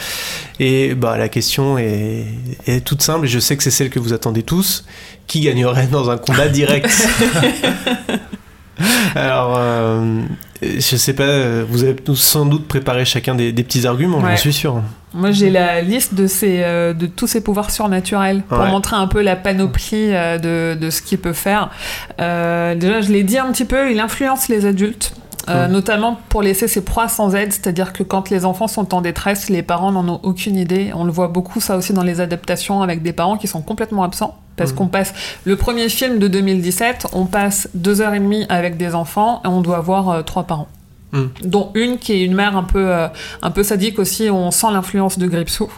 [0.59, 2.25] Et bah, la question est,
[2.67, 4.85] est toute simple, et je sais que c'est celle que vous attendez tous.
[5.29, 6.91] Qui gagnerait dans un combat direct?
[9.15, 10.23] Alors, euh,
[10.61, 14.31] je sais pas, vous avez sans doute préparé chacun des, des petits arguments, Ouais.
[14.33, 14.83] j'en suis sûr.
[15.15, 18.71] Moi, j'ai la liste de, ses, euh, de tous ses pouvoirs surnaturels pour Ouais.
[18.71, 21.71] montrer un peu la panoplie euh, de, de ce qu'il peut faire.
[22.21, 25.15] Euh, déjà, je l'ai dit un petit peu, il influence les adultes.
[25.71, 29.49] notamment pour laisser ses proies sans aide, c'est-à-dire que quand les enfants sont en détresse,
[29.49, 30.91] les parents n'en ont aucune idée.
[30.95, 34.03] On le voit beaucoup ça aussi dans les adaptations avec des parents qui sont complètement
[34.05, 34.37] absents.
[34.57, 38.77] Parce qu'on passe le premier film de 2017, on passe deux heures et demie avec
[38.77, 40.69] des enfants et on doit avoir euh, trois parents
[41.11, 41.23] Mm.
[41.45, 43.09] dont une qui est une mère un peu, euh,
[43.41, 45.71] un peu sadique aussi, on sent l'influence de Gripsou.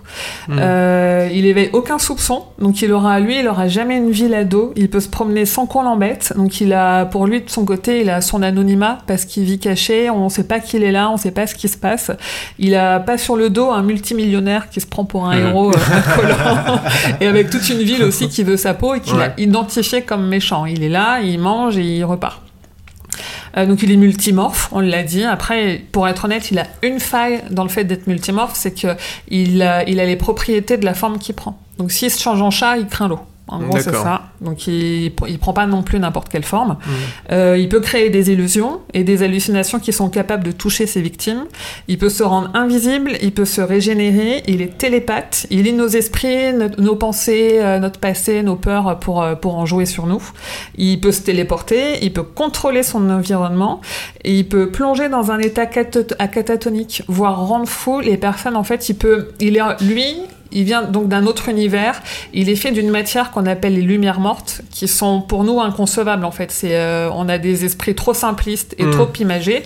[0.49, 0.59] Mm.
[0.61, 4.43] Euh, il éveille aucun soupçon, donc il aura, lui, il aura jamais une ville à
[4.45, 7.65] dos, il peut se promener sans qu'on l'embête, donc il a, pour lui, de son
[7.65, 11.09] côté, il a son anonymat, parce qu'il vit caché, on sait pas qu'il est là,
[11.11, 12.11] on sait pas ce qui se passe.
[12.59, 15.75] Il a pas sur le dos un multimillionnaire qui se prend pour un héros euh,
[16.17, 16.81] collant,
[17.21, 19.27] et avec toute une ville aussi qui veut sa peau et qu'il Ouais.
[19.37, 20.67] a identifié comme méchant.
[20.67, 22.43] Il est là, il mange et il repart.
[23.57, 25.25] Euh, donc il est multimorphe, on l'a dit.
[25.25, 28.97] Après, pour être honnête, il a une faille dans le fait d'être multimorphe, c'est que
[29.29, 31.59] il a, il a les propriétés de la forme qu'il prend.
[31.79, 33.21] Donc s'il se change en chat, il craint l'eau.
[33.51, 34.23] En gros, c'est ça.
[34.41, 36.77] Donc, il, il prend pas non plus n'importe quelle forme.
[36.87, 36.93] Mhm.
[37.33, 41.01] Euh, il peut créer des illusions et des hallucinations qui sont capables de toucher ses
[41.03, 41.45] victimes.
[41.89, 45.89] Il peut se rendre invisible, il peut se régénérer, il est télépathe, il lit nos
[45.89, 50.07] esprits, no- nos pensées, euh, notre passé, nos peurs pour, euh, pour en jouer sur
[50.07, 50.23] nous.
[50.77, 53.81] Il peut se téléporter, il peut contrôler son environnement
[54.25, 58.57] et il peut plonger dans un état catat- catatonique, voire rendre fou les personnes.
[58.57, 60.15] En fait, il peut, il est, lui,
[60.53, 62.03] il vient donc d'un autre univers.
[62.33, 66.25] Il est fait d'une matière qu'on appelle les lumières mortes, qui sont pour nous inconcevables
[66.25, 66.51] en fait.
[66.51, 68.91] C'est, euh, on a des esprits trop simplistes et Mm.
[68.93, 69.63] trop imagés,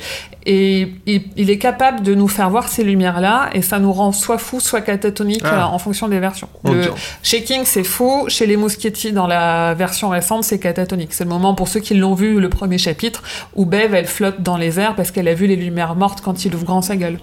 [0.46, 4.12] et il, il est capable de nous faire voir ces lumières-là, et ça nous rend
[4.12, 5.54] soit fou, soit catatonique Ah.
[5.68, 6.48] euh, en fonction des versions.
[6.64, 6.90] Le-
[7.22, 8.26] chez King, c'est fou.
[8.28, 11.14] Chez les Muschietti, dans la version récente, c'est catatonique.
[11.14, 13.22] C'est le moment pour ceux qui l'ont vu, le premier chapitre,
[13.54, 16.44] où Bev, elle flotte dans les airs parce qu'elle a vu les lumières mortes quand
[16.44, 17.18] il ouvre grand sa gueule.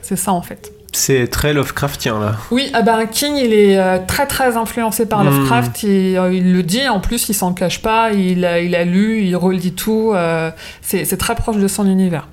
[0.00, 0.72] C'est ça en fait.
[0.94, 2.36] C'est très Lovecraftien là.
[2.50, 5.28] Oui, ah ben, King, il est euh, très très influencé par Mm.
[5.28, 5.82] Lovecraft.
[5.84, 8.12] Il, euh, il le dit, en plus, il s'en cache pas.
[8.12, 10.12] Il a, il a lu, il relit tout.
[10.14, 10.50] euh,
[10.82, 12.28] c'est très proche de son univers.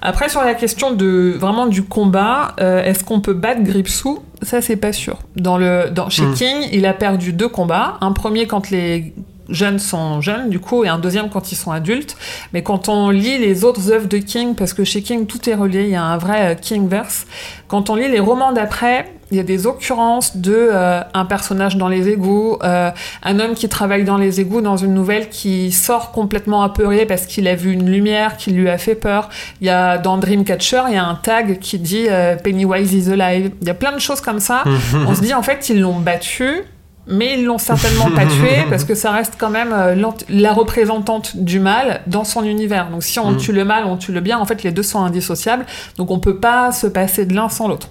[0.00, 4.20] Après, sur la question de vraiment du combat, est-ce qu'on peut battre Gripsou?
[4.42, 5.18] Ça, c'est pas sûr.
[5.36, 6.34] Dans le, dans, chez Mm.
[6.34, 7.98] King, il a perdu deux combats.
[8.00, 9.12] Un premier quand les
[9.52, 12.16] jeunes sont jeunes, du coup, et un deuxième quand ils sont adultes.
[12.52, 15.54] Mais quand on lit les autres œuvres de King, parce que chez King, tout est
[15.54, 17.26] relié, il y a un vrai euh, King-verse,
[17.68, 21.78] quand on lit les romans d'après, il y a des occurrences de euh, un personnage
[21.78, 22.90] dans les égouts, euh,
[23.22, 27.24] un homme qui travaille dans les égouts dans une nouvelle qui sort complètement apeuré parce
[27.24, 29.30] qu'il a vu une lumière qui lui a fait peur.
[29.62, 33.10] Il y a dans Dreamcatcher, il y a un tag qui dit euh, Pennywise is
[33.10, 33.52] alive.
[33.62, 34.64] Il y a plein de choses comme ça.
[35.08, 36.64] On se dit en fait ils l'ont battu.
[37.08, 39.94] Mais ils l'ont certainement pas tué parce que ça reste quand même euh,
[40.28, 42.90] la représentante du mal dans son univers.
[42.90, 43.36] Donc si on Mm.
[43.38, 44.38] tue le mal, on tue le bien.
[44.38, 45.66] En fait, les deux sont indissociables.
[45.96, 47.88] Donc on peut pas se passer de l'un sans l'autre.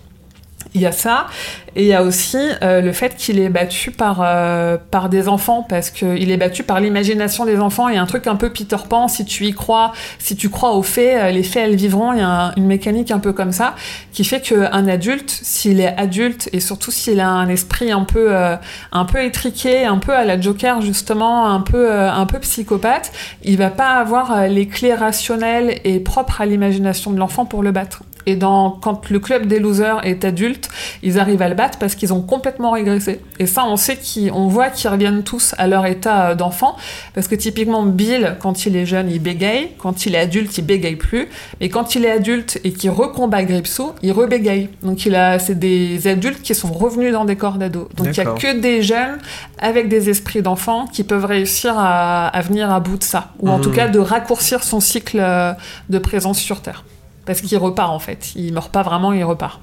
[0.73, 1.27] Il y a ça,
[1.75, 5.27] et il y a aussi euh, le fait qu'il est battu par, euh, par des
[5.27, 7.89] enfants, parce qu'il est battu par l'imagination des enfants.
[7.89, 10.47] Il y a un truc un peu Peter Pan, si tu y crois, si tu
[10.49, 12.13] crois aux fées, euh, les fées elles vivront.
[12.13, 13.75] Il y a un- une mécanique un peu comme ça,
[14.13, 18.27] qui fait qu'un adulte, s'il est adulte, et surtout s'il a un esprit un peu,
[18.29, 18.55] euh,
[18.93, 23.11] un peu étriqué, un peu à la Joker justement, un peu, euh, un peu psychopathe,
[23.43, 27.61] il va pas avoir euh, les clés rationnelles et propres à l'imagination de l'enfant pour
[27.61, 28.03] le battre.
[28.25, 30.69] Et dans, quand le club des losers est adulte,
[31.03, 33.19] ils arrivent à le battre parce qu'ils ont complètement régressé.
[33.39, 36.75] Et ça, on sait qu'ils, on voit qu'ils reviennent tous à leur état euh, d'enfant.
[37.13, 39.69] Parce que typiquement, Bill, quand il est jeune, il bégaye.
[39.77, 41.27] Quand il est adulte, il bégaye plus.
[41.59, 44.69] Mais quand il est adulte et qu'il recombat Gripsou, il rebégaye.
[44.83, 47.87] Donc il a, c'est des adultes qui sont revenus dans des corps d'ados.
[47.95, 49.17] Donc il y a que des jeunes
[49.59, 53.31] avec des esprits d'enfants qui peuvent réussir à, à venir à bout de ça.
[53.39, 53.63] Ou en Mhm.
[53.63, 55.53] tout cas de raccourcir son cycle euh,
[55.89, 56.83] de présence sur Terre.
[57.25, 58.31] Parce qu'il repart en fait.
[58.35, 59.59] Il meurt pas vraiment, il repart.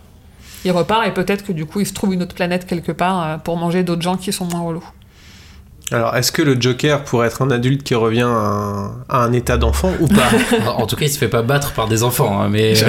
[0.64, 3.24] Il repart et peut-être que du coup il se trouve une autre planète quelque part
[3.24, 4.84] euh, pour manger d'autres gens qui sont moins relous.
[5.90, 9.32] Alors, est-ce que le Joker pourrait être un adulte qui revient à un, à un
[9.32, 10.28] état d'enfant ou pas
[10.76, 12.74] En tout cas, il se fait pas battre par des enfants, hein, mais.
[12.82, 12.86] Oui,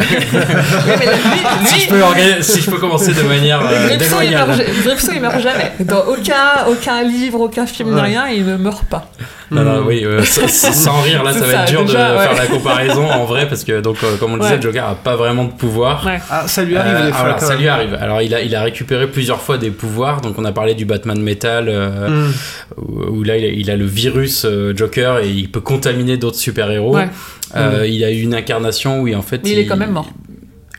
[1.00, 3.90] mais lui- si, lui- je peux organi- si je peux commencer de manière euh,
[4.22, 5.72] il meurt, il meurt jamais.
[5.80, 8.02] Dans aucun, aucun livre, aucun film, Ouais.
[8.02, 9.10] rien, il ne meurt pas.
[9.52, 12.18] Non, non, oui, euh, sans, sans rire, là, ça va ça, être dur déjà, de
[12.18, 12.24] ouais.
[12.24, 14.58] faire la comparaison en vrai, parce que, donc, euh, comme on le disait, Ouais.
[14.58, 16.08] le Joker a pas vraiment de pouvoir.
[16.30, 17.22] Ah, ça lui arrive Euh, des fois.
[17.22, 17.94] alors, ça lui arrive.
[18.00, 20.22] Alors, il a, il a récupéré plusieurs fois des pouvoirs.
[20.22, 22.34] Donc, on a parlé du Batman Metal, euh, Mm.
[22.78, 26.18] où, où là, il a, il a le virus euh, Joker et il peut contaminer
[26.18, 26.96] d'autres super-héros.
[26.96, 27.10] Ouais.
[27.56, 27.86] Euh, Mm.
[27.88, 29.42] Il a eu une incarnation où, il, en fait.
[29.44, 30.10] Mais il est quand même mort.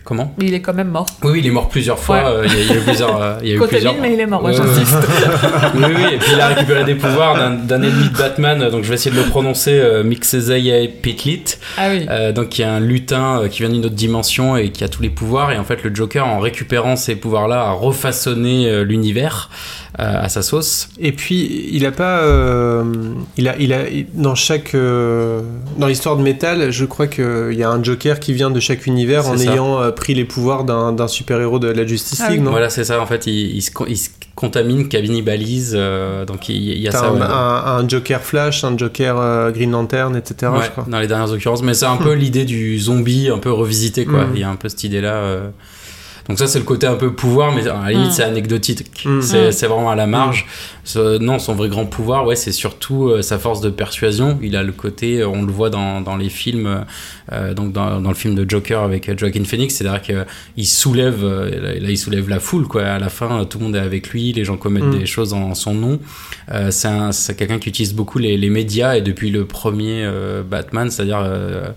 [0.03, 1.07] Comment il est quand même mort.
[1.23, 2.17] Oui, oui, il est mort plusieurs fois.
[2.17, 2.25] Ouais.
[2.25, 3.23] euh, Il y, a- il y a eu plusieurs.
[3.23, 3.95] euh, il y a eu plusieurs...
[4.01, 4.97] mais il est mort, moi, Ouais, j'insiste.
[5.75, 8.83] oui, oui, et puis il a récupéré des pouvoirs d'un d'un ennemi de Batman, donc
[8.83, 10.03] je vais essayer de le prononcer, euh,
[11.03, 11.45] Pitlit.
[11.79, 12.07] Ah oui.
[12.09, 14.89] Euh, donc qui est un lutin euh, qui vient d'une autre dimension et qui a
[14.89, 15.53] tous les pouvoirs.
[15.53, 19.51] Et en fait, le Joker, en récupérant ces pouvoirs-là, a refaçonné euh, l'univers
[19.99, 20.89] euh, à sa sauce.
[20.99, 22.21] Et puis, il a pas.
[22.21, 22.85] euh,
[23.37, 23.81] il a, il a,
[24.15, 24.75] dans chaque.
[24.75, 25.41] euh,
[25.79, 28.87] dans l'histoire de Metal, je crois qu'il y a un Joker qui vient de chaque
[28.87, 29.53] univers en ça.
[29.53, 32.51] ayant euh, pris les pouvoirs d'un super-héros de la Justice Ah League, non?
[32.51, 33.01] Voilà, c'est ça.
[33.01, 35.75] En fait, il, il se, il se contamine, cannibalise.
[35.77, 37.09] euh, donc il, il y a ça.
[37.09, 37.23] un, ouais.
[37.23, 40.51] un- un Joker Flash, un Joker euh, Green Lantern, etc.
[40.53, 40.87] Ouais, je crois.
[40.89, 41.63] dans les dernières occurrences.
[41.63, 44.25] Mais c'est un peu l'idée du zombie un peu revisité, quoi.
[44.25, 44.33] Mm.
[44.35, 45.23] Il y a un peu cette idée-là.
[46.31, 46.33] Euh.
[46.33, 48.13] Donc ça, c'est le côté un peu pouvoir, mais à la limite, Mm.
[48.13, 49.05] c'est anecdotique.
[49.05, 49.21] Mm.
[49.23, 49.53] C'est Mm.
[49.53, 50.47] c'est vraiment à la marge.
[50.85, 54.39] Ce- non, son vrai grand pouvoir, ouais, c'est surtout euh, sa force de persuasion.
[54.43, 56.85] Il a le côté, euh, on le voit dans, dans les films,
[57.33, 60.03] euh, donc dans, dans le film de Joker avec euh, Joaquin Phoenix, c'est-à-dire
[60.57, 62.85] qu'il soulève, euh, là, là, il soulève la foule, quoi.
[62.85, 64.99] À la fin, euh, tout le monde est avec lui, les gens commettent Mm.
[64.99, 65.99] des choses en son nom.
[66.53, 70.03] Euh, c'est un- c'est quelqu'un qui utilise beaucoup les, les médias et depuis le premier
[70.05, 71.69] euh, Batman, c'est-à-dire euh,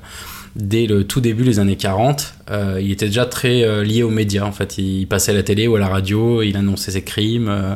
[0.56, 4.10] dès le tout début des années 40, euh, il était déjà très euh, lié aux
[4.10, 4.44] médias.
[4.44, 7.48] En fait, il passait à la télé ou à la radio, il annonçait ses crimes,
[7.50, 7.74] euh,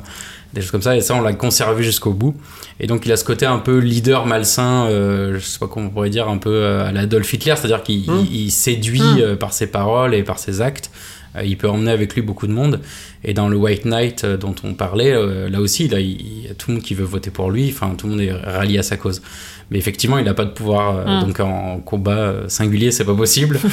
[0.53, 0.95] des choses comme ça.
[0.95, 2.35] Et ça, on l'a conservé jusqu'au bout.
[2.79, 5.87] Et donc, il a ce côté un peu leader malsain, euh, je sais pas comment
[5.87, 8.25] on pourrait dire, un peu euh, à l'Adolf Hitler, c'est-à-dire qu'il Mm.
[8.31, 9.19] il- il séduit Mm.
[9.21, 10.91] euh, par ses paroles et par ses actes.
[11.35, 12.79] Euh, il peut emmener avec lui beaucoup de monde.
[13.23, 16.47] Et dans le White Knight euh, dont on parlait, euh, là aussi, là, il y
[16.49, 17.69] a tout le monde qui veut voter pour lui.
[17.73, 19.21] Enfin, tout le monde est rallié à sa cause.
[19.69, 20.95] Mais effectivement, il n'a pas de pouvoir.
[20.97, 21.25] euh, Mm.
[21.25, 23.59] Donc en combat singulier, c'est pas possible.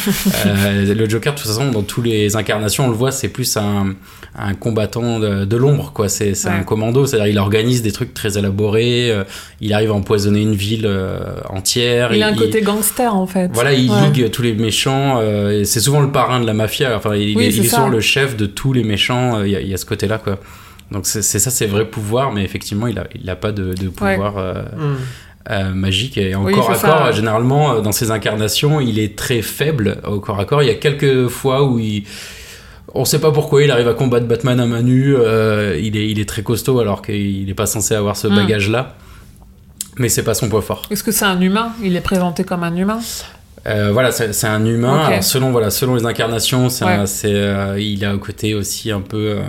[0.47, 3.57] Euh, le Joker, de toute façon, dans toutes les incarnations, on le voit, c'est plus
[3.57, 3.95] un,
[4.36, 6.09] un combattant de, de l'ombre, quoi.
[6.09, 6.51] C'est Ouais.
[6.51, 9.12] un commando, c'est-à-dire il organise des trucs très élaborés.
[9.61, 10.88] il arrive à empoisonner une ville
[11.49, 12.12] entière.
[12.14, 13.51] Il a un côté gangster en fait.
[13.53, 14.11] Voilà, il Ouais.
[14.11, 15.20] ligue tous les méchants.
[15.64, 16.97] c'est souvent le parrain de la mafia.
[16.97, 19.43] Enfin, il, Oui, est, il souvent le chef de tous les méchants.
[19.47, 20.38] Il y, a- il y a ce côté-là, quoi.
[20.90, 23.88] Donc c'est ça, ses vrais pouvoirs, mais effectivement, il a, il a pas de, de
[23.88, 24.97] pouvoir euh, Mm.
[25.51, 26.18] euh, magique.
[26.18, 27.12] Et en Oui, corps à corps, ouais.
[27.12, 30.62] généralement, euh, dans ses incarnations, il est très faible au corps à corps.
[30.62, 32.05] Il y a quelques fois où il
[32.97, 35.16] on sait pas pourquoi il arrive à combattre Batman à main nue.
[35.16, 38.36] euh, il, est, il est très costaud alors qu'il n'est pas censé avoir ce Mm.
[38.36, 38.95] bagage-là.
[39.97, 40.82] Mais c'est pas son point fort.
[40.90, 41.72] Est-ce que c'est un humain?
[41.82, 43.01] Il est présenté comme un humain?
[43.66, 44.98] Euh, voilà, c'est c'est un humain.
[45.06, 46.90] Alors, selon voilà, selon les incarnations, c'est Ouais.
[46.92, 49.16] un- c'est, euh, il a un côté aussi un peu.
[49.38, 49.40] euh,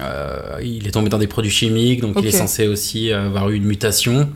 [0.00, 3.56] euh, il est tombé dans des produits chimiques, donc il est censé aussi avoir eu
[3.56, 4.28] une mutation.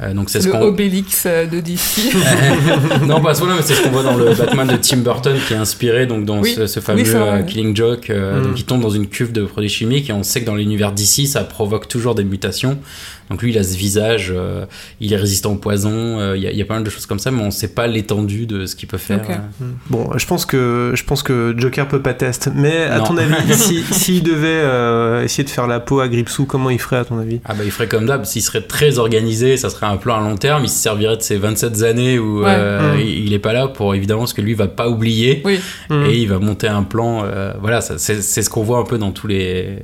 [0.00, 0.60] Euh, donc c'est ce qu'on.
[0.60, 2.12] Obélix euh, de DC.
[3.06, 4.98] non, pas à ce moment-là, mais c'est ce qu'on voit dans le Batman de Tim
[4.98, 6.54] Burton qui est inspiré donc dans Oui.
[6.68, 8.10] ce, fameux euh, Killing Joke.
[8.10, 8.42] euh, Mm.
[8.44, 10.92] Donc il tombe dans une cuve de produits chimiques et on sait que dans l'univers
[10.92, 12.78] d'ici, ça provoque toujours des mutations.
[13.30, 14.64] Donc lui, il a ce visage, euh,
[15.00, 15.90] il est résistant au poison.
[15.92, 17.50] euh, Il y, a- il y a pas mal de choses comme ça, mais on
[17.50, 19.20] sait pas l'étendue de ce qu'il peut faire.
[19.28, 19.64] Euh.
[19.90, 22.50] Bon, je pense que je pense que Joker peut pas tester.
[22.54, 23.04] Mais à Non.
[23.04, 26.78] ton avis, si s'il devait euh, essayer de faire la peau à Gripsou, comment il
[26.78, 27.40] ferait à ton avis?
[27.44, 30.20] Ah bah il ferait comme d'hab, s'il serait très organisé, ça serait un plan à
[30.20, 32.46] long terme, il se servirait de ses 27 années où Ouais.
[32.54, 33.00] euh, Mm.
[33.00, 35.58] il est pas là pour évidemment ce que lui va pas oublier Oui.
[35.90, 36.04] Mm.
[36.06, 38.98] et il va monter un plan euh, voilà, c'est c'est ce qu'on voit un peu
[38.98, 39.78] dans tous les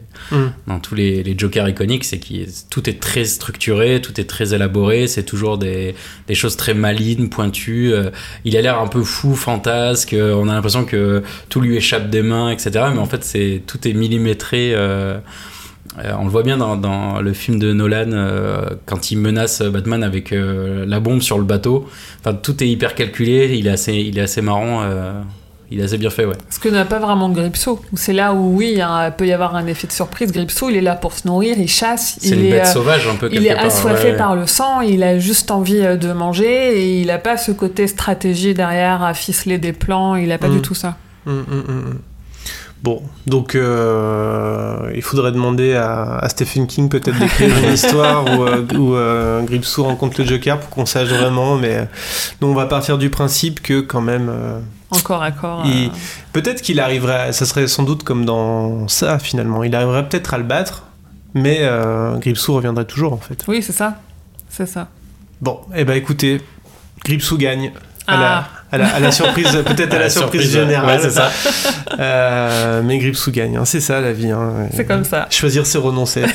[0.67, 2.35] dans tous les, les jokers iconiques, c'est que
[2.71, 5.95] tout est très structuré, tout est très élaboré, c'est toujours des,
[6.33, 7.93] choses très malines, pointues.
[7.93, 8.11] euh,
[8.45, 12.11] il a l'air un peu fou, fantasque, euh, on a l'impression que tout lui échappe
[12.11, 12.87] des mains, etc.
[12.93, 14.73] Mais en fait, c'est tout est millimétré.
[14.75, 15.19] euh,
[16.19, 18.11] on le voit bien dans, le film de Nolan
[18.85, 21.89] quand il menace Batman avec la bombe sur le bateau.
[22.19, 23.57] Enfin, tout est hyper calculé.
[23.57, 24.83] Il est assez, il est assez marrant.
[25.75, 26.37] Il est assez bien fait, ouais.
[26.51, 27.81] Ce que n'a pas vraiment Gripsou.
[27.95, 30.31] C'est là où, oui, il a- peut y avoir un effet de surprise.
[30.33, 32.17] Gripsou, il est là pour se nourrir, il chasse.
[32.21, 34.17] C'est il une est, bête euh, sauvage un peu Il est part, assoiffé ouais.
[34.17, 37.53] par le sang, il a juste envie euh, de manger et il n'a pas ce
[37.53, 40.53] côté stratégie derrière à ficeler des plans, il n'a pas Mm.
[40.57, 40.97] du tout ça.
[41.27, 41.99] Mm, mm, mm, mm.
[42.85, 48.45] Bon, donc euh, il faudrait demander à, à Stephen King peut-être d'écrire une histoire où,
[48.45, 51.89] euh, où euh, Gripsou rencontre le Joker pour qu'on sache vraiment, mais
[52.43, 54.31] nous on va partir du principe que quand même...
[54.91, 55.65] Encore à corps.
[56.35, 60.37] Peut-être qu'il arriverait, ça serait sans doute comme dans ça finalement, il arriverait peut-être à
[60.39, 60.83] le battre,
[61.33, 63.47] mais euh, Gripsou reviendrait toujours en fait.
[63.49, 64.03] Oui, c'est ça.
[64.51, 64.89] C'est ça.
[65.41, 66.43] Bon, eh ben écoutez,
[67.03, 67.73] Gripsou gagne.
[68.07, 68.21] À, Ah.
[68.21, 70.87] la, à, la, à la surprise, peut-être à, la, surprise, générale.
[70.99, 71.31] ouais, c'est ça.
[71.99, 74.31] Euh, mais Gripsou gagne, hein, c'est ça la vie.
[74.31, 74.69] hein.
[74.75, 75.27] C'est comme ça.
[75.31, 76.23] Choisir, c'est renoncer.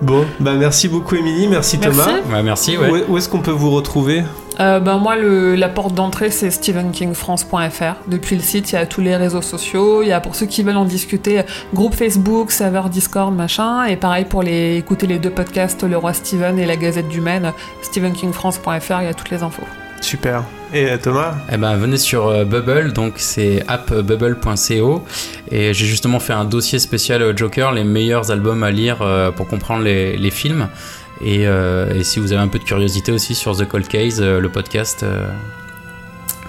[0.00, 1.98] Bon, bah merci beaucoup Émilie, merci, Merci.
[1.98, 2.20] Thomas.
[2.32, 3.04] Ouais, merci, ouais.
[3.08, 4.22] Où est-ce qu'on peut vous retrouver?
[4.60, 7.94] Euh, ben moi, le- la porte d'entrée, c'est stephenkingfrance.fr.
[8.08, 10.02] Depuis le site, il y a tous les réseaux sociaux.
[10.02, 11.42] Il y a pour ceux qui veulent en discuter,
[11.72, 13.84] groupe Facebook, serveur Discord, machin.
[13.84, 17.20] Et pareil pour les, écouter les deux podcasts, Le Roi Steven et La Gazette du
[17.20, 17.52] Maine,
[17.82, 19.62] stephenkingfrance.fr, il y a toutes les infos.
[20.00, 20.42] Super.
[20.72, 21.34] Et euh, Thomas?
[21.52, 25.02] Eh ben, venez sur euh, Bubble, donc c'est appbubble.co.
[25.50, 28.98] Et j'ai justement fait un dossier spécial Joker, les meilleurs albums à lire
[29.36, 30.68] pour comprendre les, les films.
[31.20, 34.20] Et, euh, et si vous avez un peu de curiosité aussi sur The Cold Case,
[34.20, 35.26] euh, le podcast euh,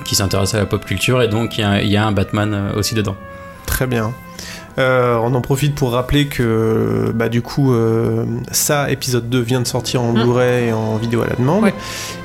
[0.06, 3.16] qui s'intéresse à la pop culture, et donc il y, a- un Batman aussi dedans.
[3.66, 4.14] Très bien.
[4.78, 9.62] Euh, on en profite pour rappeler que bah, du coup euh, ça épisode 2 vient
[9.62, 10.22] de sortir en Mm.
[10.24, 11.74] Blu-ray et en vidéo à la demande Ouais.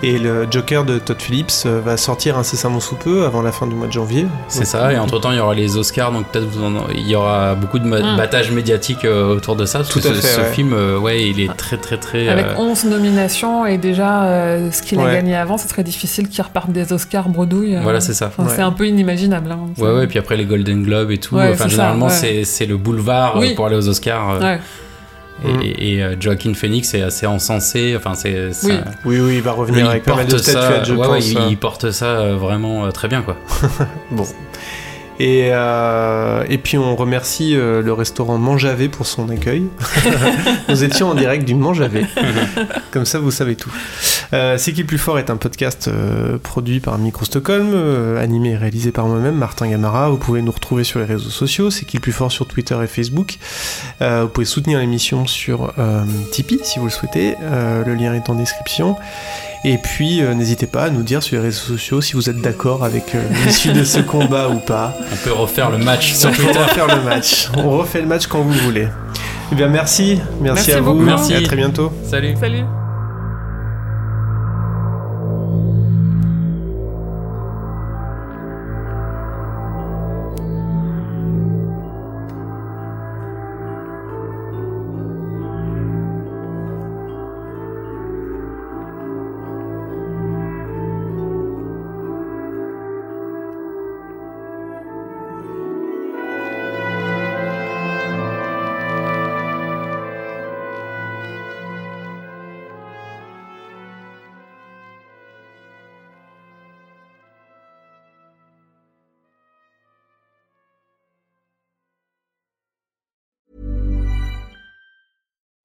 [0.02, 3.66] et le Joker de Todd Phillips euh, va sortir incessamment sous peu avant la fin
[3.66, 4.26] du mois de janvier.
[4.48, 6.46] C'est ça, et entre temps il y aura les Oscars, donc peut-être
[6.94, 8.16] il y aura beaucoup de Mm.
[8.16, 9.78] battage médiatique euh, autour de ça.
[9.80, 10.52] Parce Tout que à ce, fait, ce ouais.
[10.52, 12.28] film, euh, ouais, il est très très très.
[12.28, 16.28] Avec euh, 11 nominations et déjà euh, ce qu'il a gagné avant, ce serait difficile
[16.28, 17.76] qu'il reparte des Oscars bredouilles.
[17.76, 17.80] euh.
[17.82, 18.26] Voilà, c'est ça.
[18.28, 18.52] Enfin, Ouais.
[18.56, 19.52] C'est un peu inimaginable.
[19.52, 19.58] hein.
[19.78, 21.36] Ouais, ouais, et puis après les Golden Globes et tout.
[21.36, 22.12] Ouais, enfin, c'est ça, généralement, ouais.
[22.12, 23.54] c'est c'est le boulevard euh, Oui.
[23.54, 24.30] pour aller aux Oscars.
[24.32, 24.60] euh, Ouais.
[25.62, 27.94] Et, et, euh, Joaquin Phoenix est assez encensé.
[27.96, 28.50] Enfin, c'est.
[28.64, 28.72] Oui.
[29.04, 31.28] Oui, oui, il va revenir avec pas mal de statuettes, je ouais, pense.
[31.28, 33.36] il, il porte ça vraiment très bien, quoi.
[34.10, 34.24] Bon.
[35.20, 39.68] Et, euh, et puis on remercie euh, le restaurant Mangeavé pour son accueil.
[40.68, 42.04] Nous étions en direct du Mangeavé.
[42.90, 43.70] Comme ça, vous savez tout.
[44.34, 48.20] Euh, C'est qui le plus fort est un podcast euh, produit par Micro Stockholm, euh,
[48.22, 50.10] animé et réalisé par moi-même, Martin Gamara.
[50.10, 51.70] Vous pouvez nous retrouver sur les réseaux sociaux.
[51.70, 53.38] C'est qui le plus fort sur Twitter et Facebook?
[54.02, 57.36] Euh, vous pouvez soutenir l'émission sur euh, Tipeee si vous le souhaitez.
[57.42, 58.96] Euh, le lien est en description.
[59.64, 62.40] Et puis, euh, n'hésitez pas à nous dire sur les réseaux sociaux si vous êtes
[62.40, 64.94] d'accord avec euh, l'issue de ce combat ou pas.
[65.12, 66.58] On peut refaire le match sur On peut Twitter.
[66.58, 67.48] refaire le match.
[67.56, 68.88] On refait le match quand vous voulez.
[69.52, 70.16] Eh bien, merci.
[70.40, 70.92] Merci, Merci à vous.
[70.92, 71.04] beaucoup.
[71.04, 71.32] Merci.
[71.34, 71.92] Et à très bientôt.
[72.04, 72.34] Salut.
[72.40, 72.64] Salut.